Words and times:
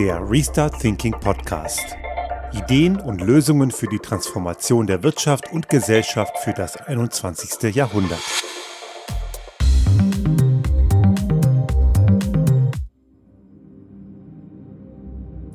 Der 0.00 0.18
Restart 0.30 0.80
Thinking 0.80 1.12
Podcast. 1.12 1.94
Ideen 2.54 2.98
und 2.98 3.20
Lösungen 3.20 3.70
für 3.70 3.86
die 3.86 3.98
Transformation 3.98 4.86
der 4.86 5.02
Wirtschaft 5.02 5.52
und 5.52 5.68
Gesellschaft 5.68 6.38
für 6.38 6.54
das 6.54 6.78
21. 6.78 7.74
Jahrhundert. 7.74 8.22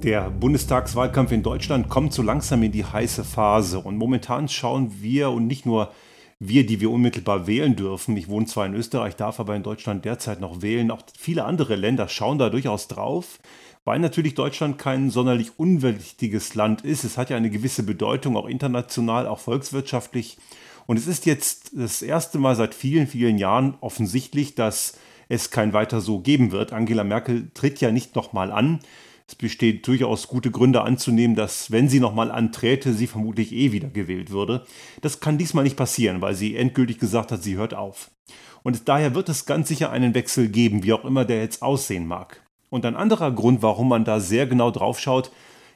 Der 0.03 0.29
Bundestagswahlkampf 0.29 1.31
in 1.31 1.41
Deutschland 1.41 1.89
kommt 1.89 2.13
so 2.13 2.21
langsam 2.21 2.61
in 2.61 2.71
die 2.71 2.85
heiße 2.85 3.23
Phase 3.23 3.79
und 3.79 3.97
momentan 3.97 4.47
schauen 4.47 5.01
wir 5.01 5.31
und 5.31 5.47
nicht 5.47 5.65
nur 5.65 5.91
wir, 6.37 6.67
die 6.67 6.79
wir 6.81 6.91
unmittelbar 6.91 7.47
wählen 7.47 7.75
dürfen, 7.75 8.15
ich 8.15 8.27
wohne 8.27 8.45
zwar 8.45 8.67
in 8.67 8.75
Österreich, 8.75 9.15
darf 9.15 9.39
aber 9.39 9.55
in 9.55 9.63
Deutschland 9.63 10.05
derzeit 10.05 10.39
noch 10.39 10.61
wählen, 10.61 10.91
auch 10.91 11.01
viele 11.17 11.45
andere 11.45 11.75
Länder 11.75 12.09
schauen 12.09 12.37
da 12.37 12.51
durchaus 12.51 12.87
drauf, 12.87 13.39
weil 13.85 13.99
natürlich 13.99 14.33
Deutschland 14.33 14.77
kein 14.77 15.11
sonderlich 15.11 15.57
unwichtiges 15.57 16.55
Land 16.55 16.81
ist. 16.81 17.03
Es 17.03 17.17
hat 17.17 17.29
ja 17.29 17.37
eine 17.37 17.51
gewisse 17.51 17.83
Bedeutung, 17.83 18.35
auch 18.35 18.47
international, 18.47 19.27
auch 19.27 19.39
volkswirtschaftlich. 19.39 20.37
Und 20.87 20.97
es 20.97 21.07
ist 21.07 21.25
jetzt 21.25 21.71
das 21.73 22.01
erste 22.01 22.39
Mal 22.39 22.55
seit 22.55 22.73
vielen, 22.73 23.07
vielen 23.07 23.37
Jahren 23.37 23.75
offensichtlich, 23.81 24.55
dass 24.55 24.97
es 25.29 25.51
kein 25.51 25.73
weiter 25.73 26.01
so 26.01 26.19
geben 26.19 26.51
wird. 26.51 26.73
Angela 26.73 27.03
Merkel 27.03 27.49
tritt 27.53 27.79
ja 27.79 27.91
nicht 27.91 28.15
nochmal 28.15 28.51
an. 28.51 28.79
Es 29.27 29.35
besteht 29.35 29.87
durchaus 29.87 30.27
gute 30.27 30.51
Gründe 30.51 30.81
anzunehmen, 30.81 31.35
dass, 31.35 31.71
wenn 31.71 31.89
sie 31.89 31.99
nochmal 31.99 32.29
anträte, 32.29 32.93
sie 32.93 33.07
vermutlich 33.07 33.53
eh 33.53 33.71
wieder 33.71 33.89
gewählt 33.89 34.29
würde. 34.29 34.65
Das 35.01 35.19
kann 35.19 35.39
diesmal 35.39 35.63
nicht 35.63 35.77
passieren, 35.77 36.21
weil 36.21 36.35
sie 36.35 36.55
endgültig 36.55 36.99
gesagt 36.99 37.31
hat, 37.31 37.41
sie 37.41 37.55
hört 37.55 37.73
auf. 37.73 38.11
Und 38.61 38.87
daher 38.87 39.15
wird 39.15 39.29
es 39.29 39.45
ganz 39.45 39.67
sicher 39.67 39.91
einen 39.91 40.13
Wechsel 40.13 40.49
geben, 40.49 40.83
wie 40.83 40.93
auch 40.93 41.05
immer 41.05 41.25
der 41.25 41.41
jetzt 41.41 41.63
aussehen 41.63 42.07
mag. 42.07 42.44
Und 42.75 42.85
ein 42.85 42.97
anderer 42.97 43.31
Grund, 43.31 43.61
warum 43.61 43.87
man 43.87 44.03
da 44.03 44.19
sehr 44.19 44.47
genau 44.47 44.69
drauf 44.69 44.99
schaut, 44.99 45.31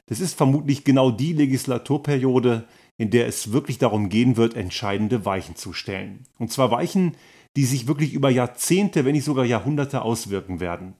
das 0.08 0.20
ist 0.20 0.34
vermutlich 0.36 0.84
genau 0.84 1.12
die 1.12 1.32
Legislaturperiode, 1.32 2.68
in 2.98 3.10
der 3.10 3.26
es 3.26 3.54
wirklich 3.54 3.78
darum 3.78 4.10
gehen 4.10 4.36
wird, 4.36 4.54
entscheidende 4.54 5.24
Weichen 5.24 5.56
zu 5.56 5.72
stellen. 5.72 6.26
Und 6.40 6.52
zwar 6.52 6.72
Weichen, 6.72 7.16
die 7.56 7.64
sich 7.64 7.88
wirklich 7.88 8.12
über 8.12 8.30
Jahrzehnte, 8.30 9.06
wenn 9.06 9.14
nicht 9.14 9.24
sogar 9.24 9.46
Jahrhunderte 9.46 10.02
auswirken 10.02 10.60
werden. 10.60 10.96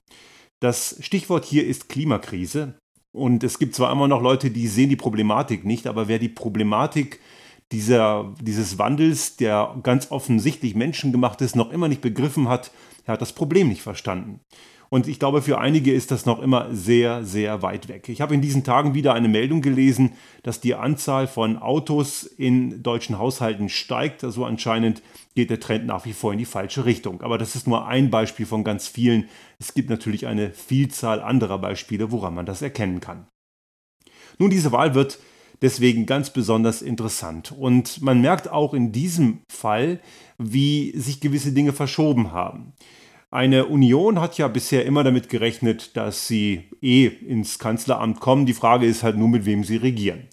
Das 0.58 0.96
Stichwort 1.00 1.44
hier 1.44 1.66
ist 1.66 1.90
Klimakrise. 1.90 2.78
Und 3.12 3.44
es 3.44 3.58
gibt 3.58 3.74
zwar 3.74 3.92
immer 3.92 4.08
noch 4.08 4.22
Leute, 4.22 4.50
die 4.50 4.68
sehen 4.68 4.88
die 4.88 4.96
Problematik 4.96 5.66
nicht, 5.66 5.86
aber 5.86 6.08
wer 6.08 6.18
die 6.18 6.30
Problematik 6.30 7.20
dieser, 7.72 8.32
dieses 8.40 8.78
Wandels, 8.78 9.36
der 9.36 9.76
ganz 9.82 10.10
offensichtlich 10.10 10.74
menschengemacht 10.74 11.42
ist, 11.42 11.56
noch 11.56 11.70
immer 11.70 11.88
nicht 11.88 12.00
begriffen 12.00 12.48
hat, 12.48 12.70
er 13.04 13.12
hat 13.12 13.20
das 13.20 13.34
Problem 13.34 13.68
nicht 13.68 13.82
verstanden. 13.82 14.40
Und 14.92 15.06
ich 15.06 15.20
glaube, 15.20 15.40
für 15.40 15.58
einige 15.58 15.92
ist 15.92 16.10
das 16.10 16.26
noch 16.26 16.40
immer 16.40 16.74
sehr, 16.74 17.24
sehr 17.24 17.62
weit 17.62 17.86
weg. 17.86 18.08
Ich 18.08 18.20
habe 18.20 18.34
in 18.34 18.40
diesen 18.40 18.64
Tagen 18.64 18.92
wieder 18.92 19.14
eine 19.14 19.28
Meldung 19.28 19.62
gelesen, 19.62 20.14
dass 20.42 20.60
die 20.60 20.74
Anzahl 20.74 21.28
von 21.28 21.58
Autos 21.58 22.24
in 22.24 22.82
deutschen 22.82 23.16
Haushalten 23.16 23.68
steigt. 23.68 24.24
Also 24.24 24.44
anscheinend 24.44 25.00
geht 25.36 25.50
der 25.50 25.60
Trend 25.60 25.86
nach 25.86 26.06
wie 26.06 26.12
vor 26.12 26.32
in 26.32 26.40
die 26.40 26.44
falsche 26.44 26.86
Richtung. 26.86 27.20
Aber 27.22 27.38
das 27.38 27.54
ist 27.54 27.68
nur 27.68 27.86
ein 27.86 28.10
Beispiel 28.10 28.46
von 28.46 28.64
ganz 28.64 28.88
vielen. 28.88 29.28
Es 29.60 29.74
gibt 29.74 29.90
natürlich 29.90 30.26
eine 30.26 30.50
Vielzahl 30.50 31.20
anderer 31.20 31.58
Beispiele, 31.58 32.10
woran 32.10 32.34
man 32.34 32.46
das 32.46 32.60
erkennen 32.60 32.98
kann. 32.98 33.28
Nun, 34.38 34.50
diese 34.50 34.72
Wahl 34.72 34.96
wird 34.96 35.20
deswegen 35.62 36.04
ganz 36.04 36.30
besonders 36.30 36.82
interessant. 36.82 37.52
Und 37.52 38.02
man 38.02 38.20
merkt 38.20 38.50
auch 38.50 38.74
in 38.74 38.90
diesem 38.90 39.42
Fall, 39.52 40.00
wie 40.36 40.92
sich 40.98 41.20
gewisse 41.20 41.52
Dinge 41.52 41.72
verschoben 41.72 42.32
haben. 42.32 42.72
Eine 43.32 43.66
Union 43.66 44.20
hat 44.20 44.38
ja 44.38 44.48
bisher 44.48 44.84
immer 44.84 45.04
damit 45.04 45.28
gerechnet, 45.28 45.96
dass 45.96 46.26
sie 46.26 46.68
eh 46.82 47.06
ins 47.06 47.60
Kanzleramt 47.60 48.18
kommen. 48.18 48.44
Die 48.44 48.54
Frage 48.54 48.86
ist 48.86 49.04
halt 49.04 49.16
nur, 49.16 49.28
mit 49.28 49.44
wem 49.44 49.62
sie 49.62 49.76
regieren. 49.76 50.28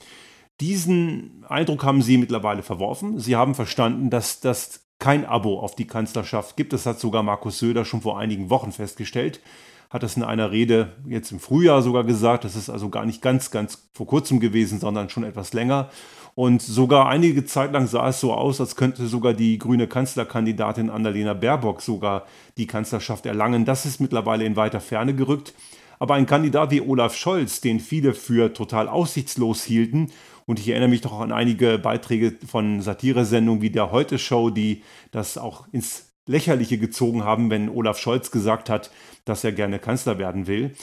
Diesen 0.60 1.46
Eindruck 1.48 1.84
haben 1.84 2.02
sie 2.02 2.18
mittlerweile 2.18 2.64
verworfen. 2.64 3.20
Sie 3.20 3.36
haben 3.36 3.54
verstanden, 3.54 4.10
dass 4.10 4.40
das 4.40 4.88
kein 4.98 5.26
Abo 5.26 5.60
auf 5.60 5.76
die 5.76 5.86
Kanzlerschaft 5.86 6.58
gibt. 6.58 6.74
Das 6.74 6.88
hat 6.88 7.00
sogar 7.00 7.22
Markus 7.22 7.60
Söder 7.60 7.86
schon 7.86 8.02
vor 8.02 8.18
einigen 8.18 8.50
Wochen 8.50 8.72
festgestellt. 8.72 9.42
Hat 9.90 10.04
das 10.04 10.18
in 10.18 10.24
einer 10.24 10.52
Rede 10.52 10.94
jetzt 11.08 11.32
im 11.32 11.40
Frühjahr 11.40 11.82
sogar 11.82 12.04
gesagt. 12.04 12.44
Das 12.44 12.56
ist 12.56 12.70
also 12.70 12.90
gar 12.90 13.06
nicht 13.06 13.22
ganz, 13.22 13.52
ganz 13.52 13.88
vor 13.94 14.06
kurzem 14.06 14.40
gewesen, 14.40 14.80
sondern 14.80 15.10
schon 15.10 15.24
etwas 15.24 15.54
länger. 15.54 15.90
Und 16.36 16.62
sogar 16.62 17.08
einige 17.08 17.46
Zeit 17.46 17.72
lang 17.72 17.88
sah 17.88 18.10
es 18.10 18.20
so 18.20 18.34
aus, 18.34 18.62
als 18.62 18.76
könnte 18.76 19.08
sogar 19.08 19.34
die 19.34 19.58
grüne 19.58 19.88
Kanzlerkandidatin 19.88 20.90
Annalena 20.90 21.34
Baerbock 21.34 21.82
sogar 21.82 22.26
die 22.58 22.68
Kanzlerschaft 22.68 23.26
erlangen. 23.26 23.66
Das 23.66 23.86
ist 23.86 24.00
mittlerweile 24.00 24.46
in 24.46 24.56
weiter 24.56 24.82
Ferne 24.82 25.16
gerückt. 25.16 25.54
Aber 26.00 26.14
ein 26.14 26.28
Kandidat 26.28 26.70
wie 26.70 26.82
Olaf 26.82 27.16
Scholz, 27.16 27.62
den 27.62 27.80
viele 27.80 28.14
für 28.14 28.54
total 28.54 28.88
aussichtslos 28.88 29.64
hielten, 29.64 30.12
und 30.48 30.60
ich 30.60 30.70
erinnere 30.70 30.88
mich 30.88 31.02
doch 31.02 31.20
an 31.20 31.34
einige 31.34 31.78
Beiträge 31.78 32.34
von 32.48 32.82
Satiresendungen 32.82 33.62
wie 33.62 33.70
der 33.70 33.92
Heute 33.92 34.18
Show, 34.18 34.50
die 34.50 34.82
das 35.12 35.38
auch 35.38 35.68
ins 35.74 36.07
Lächerliche 36.28 36.78
gezogen 36.78 37.24
haben, 37.24 37.50
wenn 37.50 37.70
Olaf 37.70 37.98
Scholz 37.98 38.32
gesagt 38.32 38.70
hat, 38.70 38.92
dass 39.26 39.44
er 39.44 39.52
gerne 39.52 39.80
Kanzler 39.80 40.20
werden 40.20 40.48
will. 40.48 40.74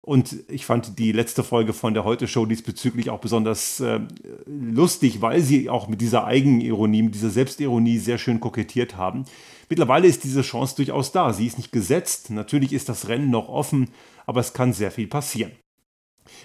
Und 0.00 0.44
ich 0.48 0.66
fand 0.66 0.98
die 0.98 1.12
letzte 1.12 1.42
Folge 1.42 1.72
von 1.72 1.94
der 1.94 2.04
Heute-Show 2.04 2.44
diesbezüglich 2.44 3.08
auch 3.08 3.20
besonders 3.20 3.80
äh, 3.80 4.00
lustig, 4.44 5.22
weil 5.22 5.40
sie 5.40 5.70
auch 5.70 5.88
mit 5.88 6.02
dieser 6.02 6.26
Eigenironie, 6.26 7.02
mit 7.02 7.14
dieser 7.14 7.30
Selbstironie 7.30 7.96
sehr 7.96 8.18
schön 8.18 8.38
kokettiert 8.38 8.98
haben. 8.98 9.24
Mittlerweile 9.70 10.06
ist 10.06 10.22
diese 10.22 10.42
Chance 10.42 10.76
durchaus 10.76 11.12
da. 11.12 11.32
Sie 11.32 11.46
ist 11.46 11.56
nicht 11.56 11.72
gesetzt. 11.72 12.28
Natürlich 12.28 12.74
ist 12.74 12.90
das 12.90 13.08
Rennen 13.08 13.30
noch 13.30 13.48
offen, 13.48 13.88
aber 14.26 14.40
es 14.40 14.52
kann 14.52 14.74
sehr 14.74 14.90
viel 14.90 15.06
passieren. 15.06 15.52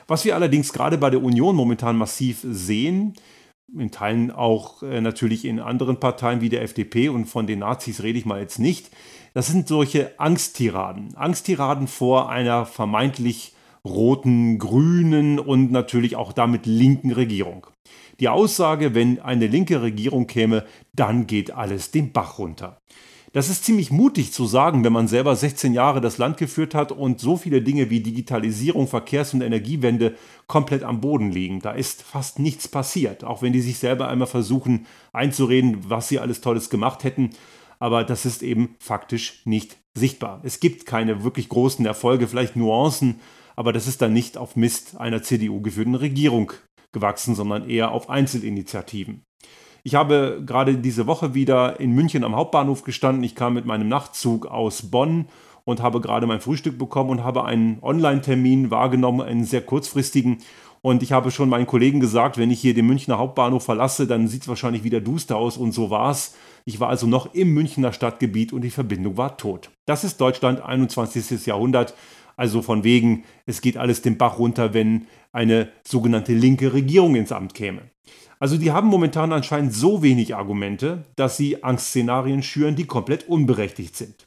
Was 0.07 0.23
wir 0.23 0.35
allerdings 0.35 0.71
gerade 0.71 0.97
bei 0.97 1.09
der 1.09 1.21
Union 1.21 1.55
momentan 1.55 1.97
massiv 1.97 2.39
sehen, 2.43 3.13
in 3.77 3.91
Teilen 3.91 4.31
auch 4.31 4.83
äh, 4.83 5.01
natürlich 5.01 5.45
in 5.45 5.59
anderen 5.59 5.99
Parteien 5.99 6.41
wie 6.41 6.49
der 6.49 6.63
FDP 6.63 7.09
und 7.09 7.25
von 7.25 7.47
den 7.47 7.59
Nazis 7.59 8.03
rede 8.03 8.19
ich 8.19 8.25
mal 8.25 8.39
jetzt 8.39 8.59
nicht, 8.59 8.89
das 9.33 9.47
sind 9.47 9.67
solche 9.67 10.19
Angsttiraden. 10.19 11.15
Angsttiraden 11.15 11.87
vor 11.87 12.29
einer 12.29 12.65
vermeintlich 12.65 13.53
roten, 13.85 14.57
grünen 14.57 15.39
und 15.39 15.71
natürlich 15.71 16.15
auch 16.15 16.33
damit 16.33 16.65
linken 16.65 17.11
Regierung. 17.11 17.67
Die 18.19 18.27
Aussage, 18.27 18.93
wenn 18.95 19.19
eine 19.21 19.47
linke 19.47 19.81
Regierung 19.81 20.27
käme, 20.27 20.65
dann 20.93 21.27
geht 21.27 21.51
alles 21.51 21.91
den 21.91 22.11
Bach 22.11 22.37
runter. 22.37 22.81
Das 23.31 23.49
ist 23.49 23.63
ziemlich 23.63 23.91
mutig 23.91 24.33
zu 24.33 24.45
sagen, 24.45 24.83
wenn 24.83 24.93
man 24.93 25.07
selber 25.07 25.35
16 25.35 25.73
Jahre 25.73 26.01
das 26.01 26.17
Land 26.17 26.37
geführt 26.37 26.73
hat 26.73 26.91
und 26.91 27.19
so 27.19 27.37
viele 27.37 27.61
Dinge 27.61 27.89
wie 27.89 27.99
Digitalisierung, 27.99 28.87
Verkehrs- 28.87 29.33
und 29.33 29.41
Energiewende 29.41 30.15
komplett 30.47 30.83
am 30.83 30.99
Boden 30.99 31.31
liegen. 31.31 31.59
Da 31.59 31.71
ist 31.71 32.01
fast 32.01 32.39
nichts 32.39 32.67
passiert, 32.67 33.23
auch 33.23 33.41
wenn 33.41 33.53
die 33.53 33.61
sich 33.61 33.77
selber 33.77 34.07
einmal 34.07 34.27
versuchen 34.27 34.87
einzureden, 35.13 35.89
was 35.89 36.07
sie 36.07 36.19
alles 36.19 36.41
Tolles 36.41 36.69
gemacht 36.69 37.03
hätten 37.03 37.29
aber 37.79 38.03
das 38.03 38.25
ist 38.25 38.43
eben 38.43 38.75
faktisch 38.79 39.41
nicht 39.45 39.77
sichtbar. 39.97 40.41
Es 40.43 40.59
gibt 40.59 40.85
keine 40.85 41.23
wirklich 41.23 41.49
großen 41.49 41.85
Erfolge, 41.85 42.27
vielleicht 42.27 42.55
Nuancen, 42.55 43.21
aber 43.55 43.73
das 43.73 43.87
ist 43.87 44.01
dann 44.01 44.13
nicht 44.13 44.37
auf 44.37 44.55
Mist 44.55 44.97
einer 44.97 45.23
CDU-geführten 45.23 45.95
Regierung 45.95 46.51
gewachsen, 46.91 47.35
sondern 47.35 47.69
eher 47.69 47.91
auf 47.91 48.09
Einzelinitiativen. 48.09 49.23
Ich 49.89 49.95
habe 49.95 50.43
gerade 50.45 50.77
diese 50.77 51.07
Woche 51.07 51.33
wieder 51.33 51.79
in 51.79 51.93
München 51.93 52.23
am 52.23 52.35
Hauptbahnhof 52.35 52.83
gestanden. 52.83 53.23
Ich 53.23 53.33
kam 53.33 53.55
mit 53.55 53.65
meinem 53.65 53.87
Nachtzug 53.87 54.45
aus 54.45 54.91
Bonn 54.91 55.25
und 55.65 55.81
habe 55.81 55.99
gerade 55.99 56.27
mein 56.27 56.41
Frühstück 56.41 56.77
bekommen 56.77 57.09
und 57.09 57.23
habe 57.23 57.45
einen 57.45 57.79
Online-Termin 57.81 58.69
wahrgenommen, 58.69 59.21
einen 59.21 59.45
sehr 59.45 59.61
kurzfristigen. 59.61 60.43
Und 60.83 61.01
ich 61.01 61.11
habe 61.11 61.31
schon 61.31 61.49
meinen 61.49 61.65
Kollegen 61.65 61.99
gesagt, 61.99 62.37
wenn 62.37 62.51
ich 62.51 62.61
hier 62.61 62.75
den 62.75 62.85
Münchner 62.85 63.17
Hauptbahnhof 63.17 63.65
verlasse, 63.65 64.05
dann 64.05 64.27
sieht 64.27 64.43
es 64.43 64.47
wahrscheinlich 64.47 64.83
wieder 64.83 65.01
duster 65.01 65.37
aus. 65.37 65.57
Und 65.57 65.71
so 65.71 65.89
war 65.89 66.11
es. 66.11 66.35
Ich 66.65 66.79
war 66.79 66.89
also 66.89 67.07
noch 67.07 67.33
im 67.33 67.51
Münchner 67.55 67.91
Stadtgebiet 67.91 68.53
und 68.53 68.61
die 68.61 68.69
Verbindung 68.69 69.17
war 69.17 69.37
tot. 69.37 69.71
Das 69.87 70.03
ist 70.03 70.21
Deutschland 70.21 70.61
21. 70.61 71.47
Jahrhundert. 71.47 71.95
Also 72.39 72.61
von 72.61 72.85
wegen, 72.85 73.25
es 73.45 73.59
geht 73.59 73.75
alles 73.75 74.01
den 74.01 74.17
Bach 74.17 74.39
runter, 74.39 74.73
wenn 74.73 75.07
eine 75.33 75.67
sogenannte 75.85 76.31
linke 76.31 76.71
Regierung 76.71 77.15
ins 77.15 77.33
Amt 77.33 77.53
käme. 77.53 77.81
Also 78.39 78.55
die 78.55 78.71
haben 78.71 78.87
momentan 78.87 79.33
anscheinend 79.33 79.73
so 79.73 80.03
wenig 80.03 80.37
Argumente, 80.37 81.03
dass 81.17 81.35
sie 81.35 81.65
Angstszenarien 81.65 82.41
schüren, 82.41 82.77
die 82.77 82.85
komplett 82.85 83.27
unberechtigt 83.27 83.97
sind. 83.97 84.25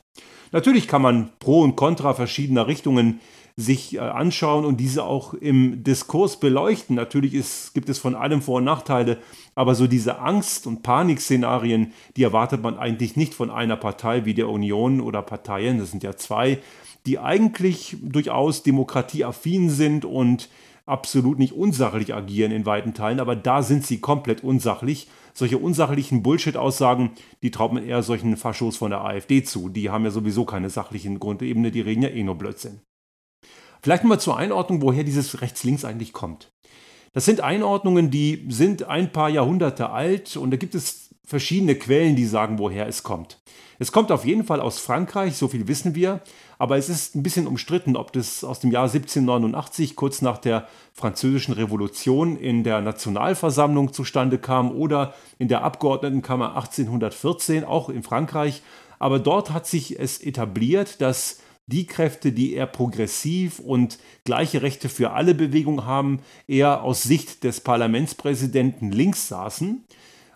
Natürlich 0.51 0.89
kann 0.89 1.01
man 1.01 1.31
Pro 1.39 1.63
und 1.63 1.75
Contra 1.75 2.13
verschiedener 2.13 2.67
Richtungen 2.67 3.21
sich 3.57 3.95
äh, 3.95 4.01
anschauen 4.01 4.67
und 4.67 4.79
diese 4.79 5.05
auch 5.05 5.33
im 5.33 5.83
Diskurs 5.83 6.39
beleuchten. 6.39 6.97
Natürlich 6.97 7.33
ist, 7.33 7.73
gibt 7.73 7.89
es 7.89 7.99
von 7.99 8.15
allem 8.15 8.43
Vor- 8.43 8.59
und 8.59 8.65
Nachteile, 8.65 9.19
aber 9.55 9.75
so 9.75 9.87
diese 9.87 10.19
Angst- 10.19 10.67
und 10.67 10.83
Panikszenarien, 10.83 11.93
die 12.17 12.25
erwartet 12.25 12.63
man 12.63 12.79
eigentlich 12.79 13.17
nicht 13.17 13.33
von 13.33 13.51
einer 13.51 13.77
Partei 13.77 14.27
wie 14.27 14.35
der 14.35 14.51
Union 14.51 15.01
oder 15.01 15.23
Parteien, 15.23 15.79
das 15.79 15.91
sind 15.91 16.03
ja 16.03 16.17
zwei, 16.17 16.59
die 17.07 17.19
eigentlich 17.19 17.97
durchaus 18.03 18.63
demokratieaffin 18.63 19.71
sind 19.71 20.05
und 20.05 20.49
absolut 20.87 21.39
nicht 21.39 21.53
unsachlich 21.53 22.15
agieren 22.15 22.53
in 22.53 22.67
weiten 22.67 22.95
Teilen, 22.95 23.21
aber 23.21 23.37
da 23.37 23.63
sind 23.63 23.87
sie 23.87 24.01
komplett 24.01 24.43
unsachlich. 24.43 25.09
Solche 25.35 25.59
unsachlichen 25.59 26.23
Bullshit-Aussagen, 26.23 27.13
die 27.43 27.51
traut 27.51 27.73
man 27.73 27.87
eher 27.87 28.03
solchen 28.03 28.37
Faschos 28.37 28.77
von 28.77 28.91
der 28.91 29.03
AfD 29.03 29.43
zu. 29.43 29.69
Die 29.69 29.91
haben 29.91 30.05
ja 30.05 30.11
sowieso 30.11 30.45
keine 30.45 30.69
sachlichen 30.69 31.19
Grundebene, 31.19 31.71
die 31.71 31.81
reden 31.81 32.03
ja 32.03 32.11
eh 32.11 32.23
nur 32.23 32.37
Blödsinn. 32.37 32.81
Vielleicht 33.81 34.05
mal 34.05 34.21
zur 34.21 34.37
Einordnung, 34.37 34.83
woher 34.83 35.05
dieses 35.05 35.41
Rechts-Links 35.41 35.85
eigentlich 35.85 36.13
kommt. 36.13 36.53
Das 37.13 37.25
sind 37.25 37.41
Einordnungen, 37.41 38.11
die 38.11 38.47
sind 38.49 38.85
ein 38.85 39.13
paar 39.13 39.29
Jahrhunderte 39.29 39.91
alt 39.91 40.37
und 40.37 40.51
da 40.51 40.57
gibt 40.57 40.75
es 40.75 41.12
verschiedene 41.25 41.75
Quellen, 41.75 42.17
die 42.17 42.27
sagen, 42.27 42.59
woher 42.59 42.87
es 42.87 43.03
kommt. 43.03 43.39
Es 43.79 43.91
kommt 43.91 44.13
auf 44.13 44.25
jeden 44.25 44.45
Fall 44.45 44.61
aus 44.61 44.79
Frankreich, 44.79 45.37
so 45.37 45.49
viel 45.49 45.67
wissen 45.67 45.95
wir, 45.95 46.21
aber 46.59 46.77
es 46.77 46.89
ist 46.89 47.17
ein 47.17 47.25
bisschen 47.25 47.49
umstritten, 47.49 47.97
ob 47.97 48.13
das 48.13 48.45
aus 48.45 48.61
dem 48.61 48.71
Jahr 48.71 48.85
1789, 48.85 49.97
kurz 49.97 50.23
nach 50.23 50.39
der 50.39 50.69
Französischen 50.93 51.55
Revolution, 51.55 52.37
in 52.37 52.63
der 52.63 52.81
Nationalversammlung 52.81 53.93
zustande 53.93 54.39
kam 54.39 54.71
oder 54.71 55.15
in 55.39 55.49
der 55.49 55.65
Abgeordnetenkammer 55.65 56.55
1814, 56.55 57.65
auch 57.65 57.89
in 57.89 58.05
Frankreich. 58.05 58.63
Aber 59.01 59.19
dort 59.19 59.51
hat 59.51 59.67
sich 59.67 59.99
es 59.99 60.19
etabliert, 60.19 61.01
dass 61.01 61.41
die 61.67 61.87
Kräfte, 61.87 62.31
die 62.31 62.55
eher 62.55 62.67
progressiv 62.67 63.59
und 63.59 63.99
gleiche 64.25 64.63
Rechte 64.63 64.89
für 64.89 65.13
alle 65.13 65.35
Bewegung 65.35 65.87
haben, 65.87 66.21
eher 66.47 66.83
aus 66.83 67.03
Sicht 67.03 67.43
des 67.43 67.61
Parlamentspräsidenten 67.61 68.93
links 68.93 69.27
saßen, 69.27 69.85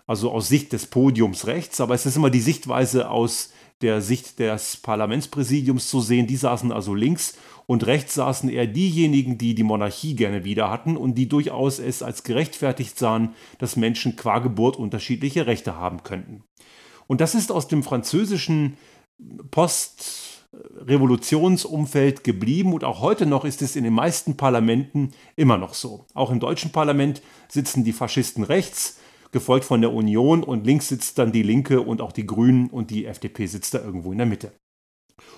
also 0.07 0.31
aus 0.31 0.47
Sicht 0.47 0.73
des 0.73 0.87
Podiums 0.87 1.45
rechts, 1.45 1.79
aber 1.81 1.93
es 1.93 2.05
ist 2.05 2.15
immer 2.15 2.29
die 2.29 2.39
Sichtweise 2.39 3.09
aus 3.09 3.51
der 3.81 4.01
Sicht 4.01 4.39
des 4.39 4.77
Parlamentspräsidiums 4.77 5.89
zu 5.89 6.01
sehen. 6.01 6.25
Die 6.25 6.37
saßen 6.37 6.71
also 6.71 6.95
links 6.95 7.37
und 7.67 7.85
rechts 7.85 8.15
saßen 8.15 8.49
eher 8.49 8.65
diejenigen, 8.65 9.37
die 9.37 9.53
die 9.53 9.63
Monarchie 9.63 10.15
gerne 10.15 10.43
wieder 10.43 10.71
hatten 10.71 10.97
und 10.97 11.15
die 11.15 11.29
durchaus 11.29 11.77
es 11.77 12.01
als 12.01 12.23
gerechtfertigt 12.23 12.97
sahen, 12.97 13.35
dass 13.59 13.75
Menschen 13.75 14.15
qua 14.15 14.39
Geburt 14.39 14.77
unterschiedliche 14.77 15.45
Rechte 15.45 15.75
haben 15.75 16.01
könnten. 16.03 16.43
Und 17.05 17.21
das 17.21 17.35
ist 17.35 17.51
aus 17.51 17.67
dem 17.67 17.83
französischen 17.83 18.77
Post 19.51 20.37
Revolutionsumfeld 20.85 22.23
geblieben 22.23 22.73
und 22.73 22.83
auch 22.83 23.01
heute 23.01 23.25
noch 23.25 23.45
ist 23.45 23.61
es 23.61 23.75
in 23.75 23.83
den 23.83 23.93
meisten 23.93 24.37
Parlamenten 24.37 25.11
immer 25.35 25.57
noch 25.57 25.73
so. 25.73 26.05
Auch 26.13 26.31
im 26.31 26.39
deutschen 26.39 26.71
Parlament 26.71 27.21
sitzen 27.47 27.83
die 27.83 27.93
Faschisten 27.93 28.43
rechts, 28.43 28.97
gefolgt 29.31 29.65
von 29.65 29.81
der 29.81 29.93
Union 29.93 30.43
und 30.43 30.65
links 30.65 30.87
sitzt 30.87 31.17
dann 31.17 31.31
die 31.31 31.43
Linke 31.43 31.81
und 31.81 32.01
auch 32.01 32.11
die 32.11 32.25
Grünen 32.25 32.69
und 32.69 32.89
die 32.91 33.05
FDP 33.05 33.45
sitzt 33.45 33.73
da 33.73 33.79
irgendwo 33.79 34.11
in 34.11 34.17
der 34.17 34.27
Mitte. 34.27 34.51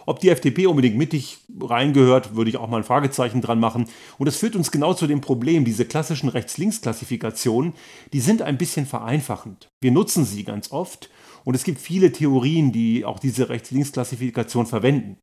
Ob 0.05 0.19
die 0.19 0.29
FDP 0.29 0.67
unbedingt 0.67 0.97
mittig 0.97 1.37
reingehört, 1.61 2.35
würde 2.35 2.49
ich 2.49 2.57
auch 2.57 2.67
mal 2.67 2.77
ein 2.77 2.83
Fragezeichen 2.83 3.41
dran 3.41 3.59
machen. 3.59 3.85
Und 4.17 4.25
das 4.25 4.35
führt 4.35 4.55
uns 4.55 4.71
genau 4.71 4.93
zu 4.93 5.07
dem 5.07 5.21
Problem, 5.21 5.65
diese 5.65 5.85
klassischen 5.85 6.29
Rechts-Links-Klassifikationen, 6.29 7.73
die 8.11 8.19
sind 8.19 8.41
ein 8.41 8.57
bisschen 8.57 8.85
vereinfachend. 8.85 9.69
Wir 9.81 9.91
nutzen 9.91 10.25
sie 10.25 10.43
ganz 10.43 10.71
oft 10.71 11.09
und 11.43 11.55
es 11.55 11.63
gibt 11.63 11.79
viele 11.79 12.11
Theorien, 12.11 12.71
die 12.71 13.05
auch 13.05 13.19
diese 13.19 13.49
Rechts-Links-Klassifikation 13.49 14.65
verwenden. 14.65 15.17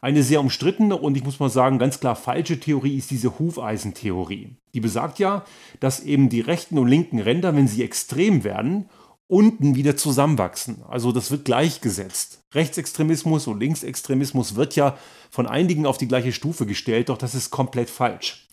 Eine 0.00 0.22
sehr 0.22 0.40
umstrittene 0.40 0.96
und 0.96 1.16
ich 1.16 1.24
muss 1.24 1.40
mal 1.40 1.50
sagen, 1.50 1.78
ganz 1.78 2.00
klar 2.00 2.16
falsche 2.16 2.60
Theorie 2.60 2.96
ist 2.96 3.10
diese 3.10 3.38
Hufeisentheorie. 3.38 4.56
Die 4.74 4.80
besagt 4.80 5.18
ja, 5.18 5.44
dass 5.80 6.00
eben 6.00 6.28
die 6.28 6.40
rechten 6.40 6.78
und 6.78 6.88
linken 6.88 7.18
Ränder, 7.18 7.56
wenn 7.56 7.66
sie 7.66 7.82
extrem 7.82 8.44
werden, 8.44 8.88
unten 9.28 9.74
wieder 9.74 9.96
zusammenwachsen. 9.96 10.82
Also 10.88 11.12
das 11.12 11.30
wird 11.30 11.44
gleichgesetzt. 11.44 12.44
Rechtsextremismus 12.54 13.46
und 13.46 13.58
Linksextremismus 13.58 14.54
wird 14.54 14.76
ja 14.76 14.96
von 15.30 15.46
einigen 15.46 15.86
auf 15.86 15.98
die 15.98 16.08
gleiche 16.08 16.32
Stufe 16.32 16.66
gestellt, 16.66 17.08
doch 17.08 17.18
das 17.18 17.34
ist 17.34 17.50
komplett 17.50 17.90
falsch. 17.90 18.46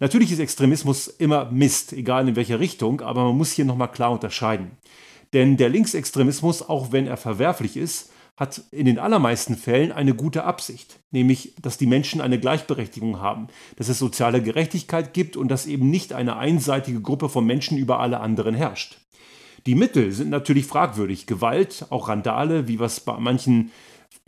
Natürlich 0.00 0.32
ist 0.32 0.40
Extremismus 0.40 1.06
immer 1.06 1.50
Mist, 1.50 1.92
egal 1.92 2.28
in 2.28 2.36
welcher 2.36 2.58
Richtung, 2.58 3.00
aber 3.00 3.24
man 3.24 3.36
muss 3.36 3.52
hier 3.52 3.64
nochmal 3.64 3.92
klar 3.92 4.10
unterscheiden. 4.10 4.72
Denn 5.34 5.58
der 5.58 5.68
Linksextremismus, 5.68 6.62
auch 6.62 6.92
wenn 6.92 7.06
er 7.06 7.18
verwerflich 7.18 7.76
ist, 7.76 8.10
hat 8.36 8.62
in 8.72 8.86
den 8.86 8.98
allermeisten 8.98 9.56
Fällen 9.56 9.92
eine 9.92 10.14
gute 10.14 10.44
Absicht, 10.44 10.98
nämlich 11.10 11.54
dass 11.60 11.78
die 11.78 11.86
Menschen 11.86 12.20
eine 12.20 12.40
Gleichberechtigung 12.40 13.20
haben, 13.20 13.48
dass 13.76 13.88
es 13.88 13.98
soziale 13.98 14.42
Gerechtigkeit 14.42 15.12
gibt 15.12 15.36
und 15.36 15.48
dass 15.48 15.66
eben 15.66 15.90
nicht 15.90 16.12
eine 16.12 16.36
einseitige 16.36 17.00
Gruppe 17.00 17.28
von 17.28 17.44
Menschen 17.44 17.78
über 17.78 18.00
alle 18.00 18.20
anderen 18.20 18.54
herrscht. 18.54 18.98
Die 19.66 19.76
Mittel 19.76 20.12
sind 20.12 20.30
natürlich 20.30 20.66
fragwürdig. 20.66 21.26
Gewalt, 21.26 21.86
auch 21.90 22.08
Randale, 22.08 22.68
wie 22.68 22.80
was 22.80 23.00
bei 23.00 23.18
manchen 23.18 23.70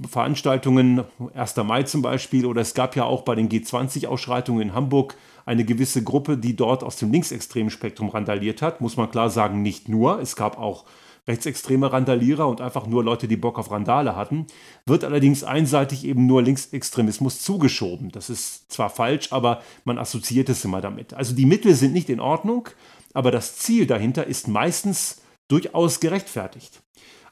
Veranstaltungen, 0.08 1.04
1. 1.34 1.56
Mai 1.56 1.82
zum 1.82 2.02
Beispiel, 2.02 2.46
oder 2.46 2.60
es 2.60 2.74
gab 2.74 2.96
ja 2.96 3.04
auch 3.04 3.22
bei 3.22 3.34
den 3.34 3.48
G20-Ausschreitungen 3.48 4.62
in 4.62 4.74
Hamburg 4.74 5.16
eine 5.46 5.64
gewisse 5.64 6.02
Gruppe, 6.02 6.36
die 6.36 6.56
dort 6.56 6.84
aus 6.84 6.96
dem 6.96 7.12
linksextremen 7.12 7.70
Spektrum 7.70 8.10
randaliert 8.10 8.60
hat. 8.60 8.80
Muss 8.80 8.96
man 8.96 9.10
klar 9.10 9.30
sagen, 9.30 9.62
nicht 9.62 9.88
nur. 9.88 10.20
Es 10.20 10.36
gab 10.36 10.58
auch 10.58 10.84
rechtsextreme 11.28 11.92
Randalierer 11.92 12.46
und 12.46 12.60
einfach 12.60 12.86
nur 12.86 13.02
Leute, 13.02 13.26
die 13.28 13.36
Bock 13.36 13.58
auf 13.58 13.70
Randale 13.70 14.14
hatten, 14.14 14.46
wird 14.86 15.04
allerdings 15.04 15.42
einseitig 15.44 16.04
eben 16.04 16.26
nur 16.26 16.42
Linksextremismus 16.42 17.40
zugeschoben. 17.42 18.10
Das 18.10 18.30
ist 18.30 18.70
zwar 18.70 18.90
falsch, 18.90 19.32
aber 19.32 19.62
man 19.84 19.98
assoziiert 19.98 20.48
es 20.48 20.64
immer 20.64 20.80
damit. 20.80 21.14
Also 21.14 21.34
die 21.34 21.46
Mittel 21.46 21.74
sind 21.74 21.92
nicht 21.92 22.10
in 22.10 22.20
Ordnung, 22.20 22.68
aber 23.12 23.30
das 23.30 23.56
Ziel 23.56 23.86
dahinter 23.86 24.26
ist 24.26 24.46
meistens 24.46 25.22
durchaus 25.48 26.00
gerechtfertigt. 26.00 26.82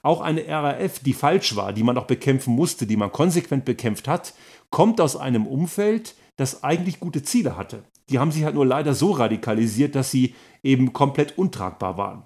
Auch 0.03 0.21
eine 0.21 0.47
RAF, 0.47 0.99
die 0.99 1.15
falsch 1.15 1.57
war, 1.57 1.73
die 1.73 1.83
man 1.83 1.97
auch 1.97 2.07
bekämpfen 2.07 2.55
musste, 2.55 2.87
die 2.87 2.97
man 2.97 3.11
konsequent 3.11 3.65
bekämpft 3.65 4.07
hat, 4.07 4.35
kommt 4.71 5.01
aus 5.01 5.17
einem 5.17 5.47
Umfeld, 5.47 6.15
das 6.37 6.65
eigentlich 6.65 7.01
gute 7.01 7.23
Ziele 7.23 7.57
hatte. 7.57 7.85
Die 8.11 8.19
haben 8.19 8.33
sich 8.33 8.45
halt 8.45 8.55
nur 8.55 8.67
leider 8.67 8.95
so 8.95 9.13
radikalisiert, 9.13 9.95
dass 9.95 10.11
sie 10.11 10.35
eben 10.63 10.93
komplett 10.93 11.39
untragbar 11.39 11.97
waren. 11.97 12.25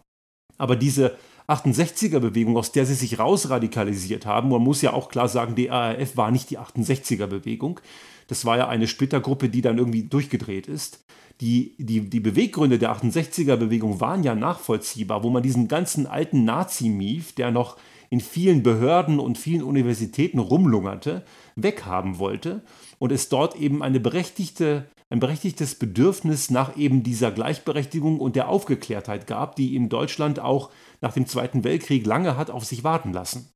Aber 0.57 0.77
diese 0.77 1.17
68er-Bewegung, 1.47 2.57
aus 2.57 2.73
der 2.73 2.85
sie 2.85 2.95
sich 2.95 3.19
rausradikalisiert 3.19 4.27
haben, 4.27 4.51
man 4.51 4.63
muss 4.63 4.83
ja 4.83 4.93
auch 4.93 5.09
klar 5.09 5.29
sagen, 5.29 5.55
die 5.55 5.67
RAF 5.67 6.17
war 6.17 6.31
nicht 6.31 6.51
die 6.51 6.59
68er-Bewegung. 6.59 7.81
Das 8.27 8.45
war 8.45 8.59
ja 8.59 8.69
eine 8.69 8.89
Splittergruppe, 8.89 9.49
die 9.49 9.63
dann 9.63 9.79
irgendwie 9.79 10.03
durchgedreht 10.03 10.67
ist 10.67 11.05
die, 11.41 11.77
die, 11.79 12.01
die 12.11 12.21
Beweggründe 12.21 12.79
der 12.79 12.93
68er-Bewegung 12.93 14.01
waren 14.01 14.25
ja 14.25 14.35
nachvollziehbar, 14.35 15.23
wo 15.23 15.31
man 15.31 15.43
diesen 15.43 15.69
ganzen 15.69 16.07
alten 16.07 16.45
Nazi-Mief, 16.45 17.33
der 17.33 17.51
noch 17.51 17.77
in 18.11 18.21
vielen 18.21 18.63
Behörden 18.63 19.21
und 19.21 19.39
vielen 19.39 19.63
Universitäten 19.63 20.39
rumlungerte, 20.39 21.25
weghaben 21.57 22.19
wollte 22.19 22.63
und 22.99 23.13
es 23.13 23.29
dort 23.29 23.55
eben 23.55 23.83
eine 23.83 24.01
berechtigte, 24.01 24.89
ein 25.11 25.21
berechtigtes 25.21 25.75
Bedürfnis 25.75 26.51
nach 26.51 26.77
eben 26.77 27.03
dieser 27.03 27.31
Gleichberechtigung 27.31 28.21
und 28.21 28.37
der 28.37 28.49
Aufgeklärtheit 28.49 29.27
gab, 29.27 29.57
die 29.57 29.75
in 29.75 29.89
Deutschland 29.89 30.39
auch 30.39 30.71
nach 31.01 31.15
dem 31.15 31.27
Zweiten 31.27 31.65
Weltkrieg 31.65 32.07
lange 32.07 32.37
hat 32.37 32.51
auf 32.51 32.65
sich 32.65 32.85
warten 32.85 33.13
lassen. 33.13 33.53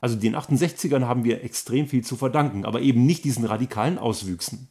Also 0.00 0.16
den 0.16 0.36
68ern 0.36 1.06
haben 1.06 1.24
wir 1.24 1.42
extrem 1.44 1.86
viel 1.86 2.04
zu 2.04 2.16
verdanken, 2.16 2.64
aber 2.64 2.80
eben 2.80 3.06
nicht 3.06 3.24
diesen 3.24 3.44
radikalen 3.44 3.98
Auswüchsen. 3.98 4.68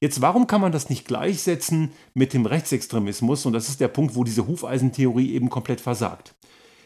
Jetzt, 0.00 0.22
warum 0.22 0.46
kann 0.46 0.62
man 0.62 0.72
das 0.72 0.88
nicht 0.88 1.06
gleichsetzen 1.06 1.92
mit 2.14 2.32
dem 2.32 2.46
Rechtsextremismus? 2.46 3.44
Und 3.44 3.52
das 3.52 3.68
ist 3.68 3.80
der 3.80 3.88
Punkt, 3.88 4.14
wo 4.14 4.24
diese 4.24 4.46
Hufeisentheorie 4.46 5.32
eben 5.34 5.50
komplett 5.50 5.80
versagt. 5.80 6.34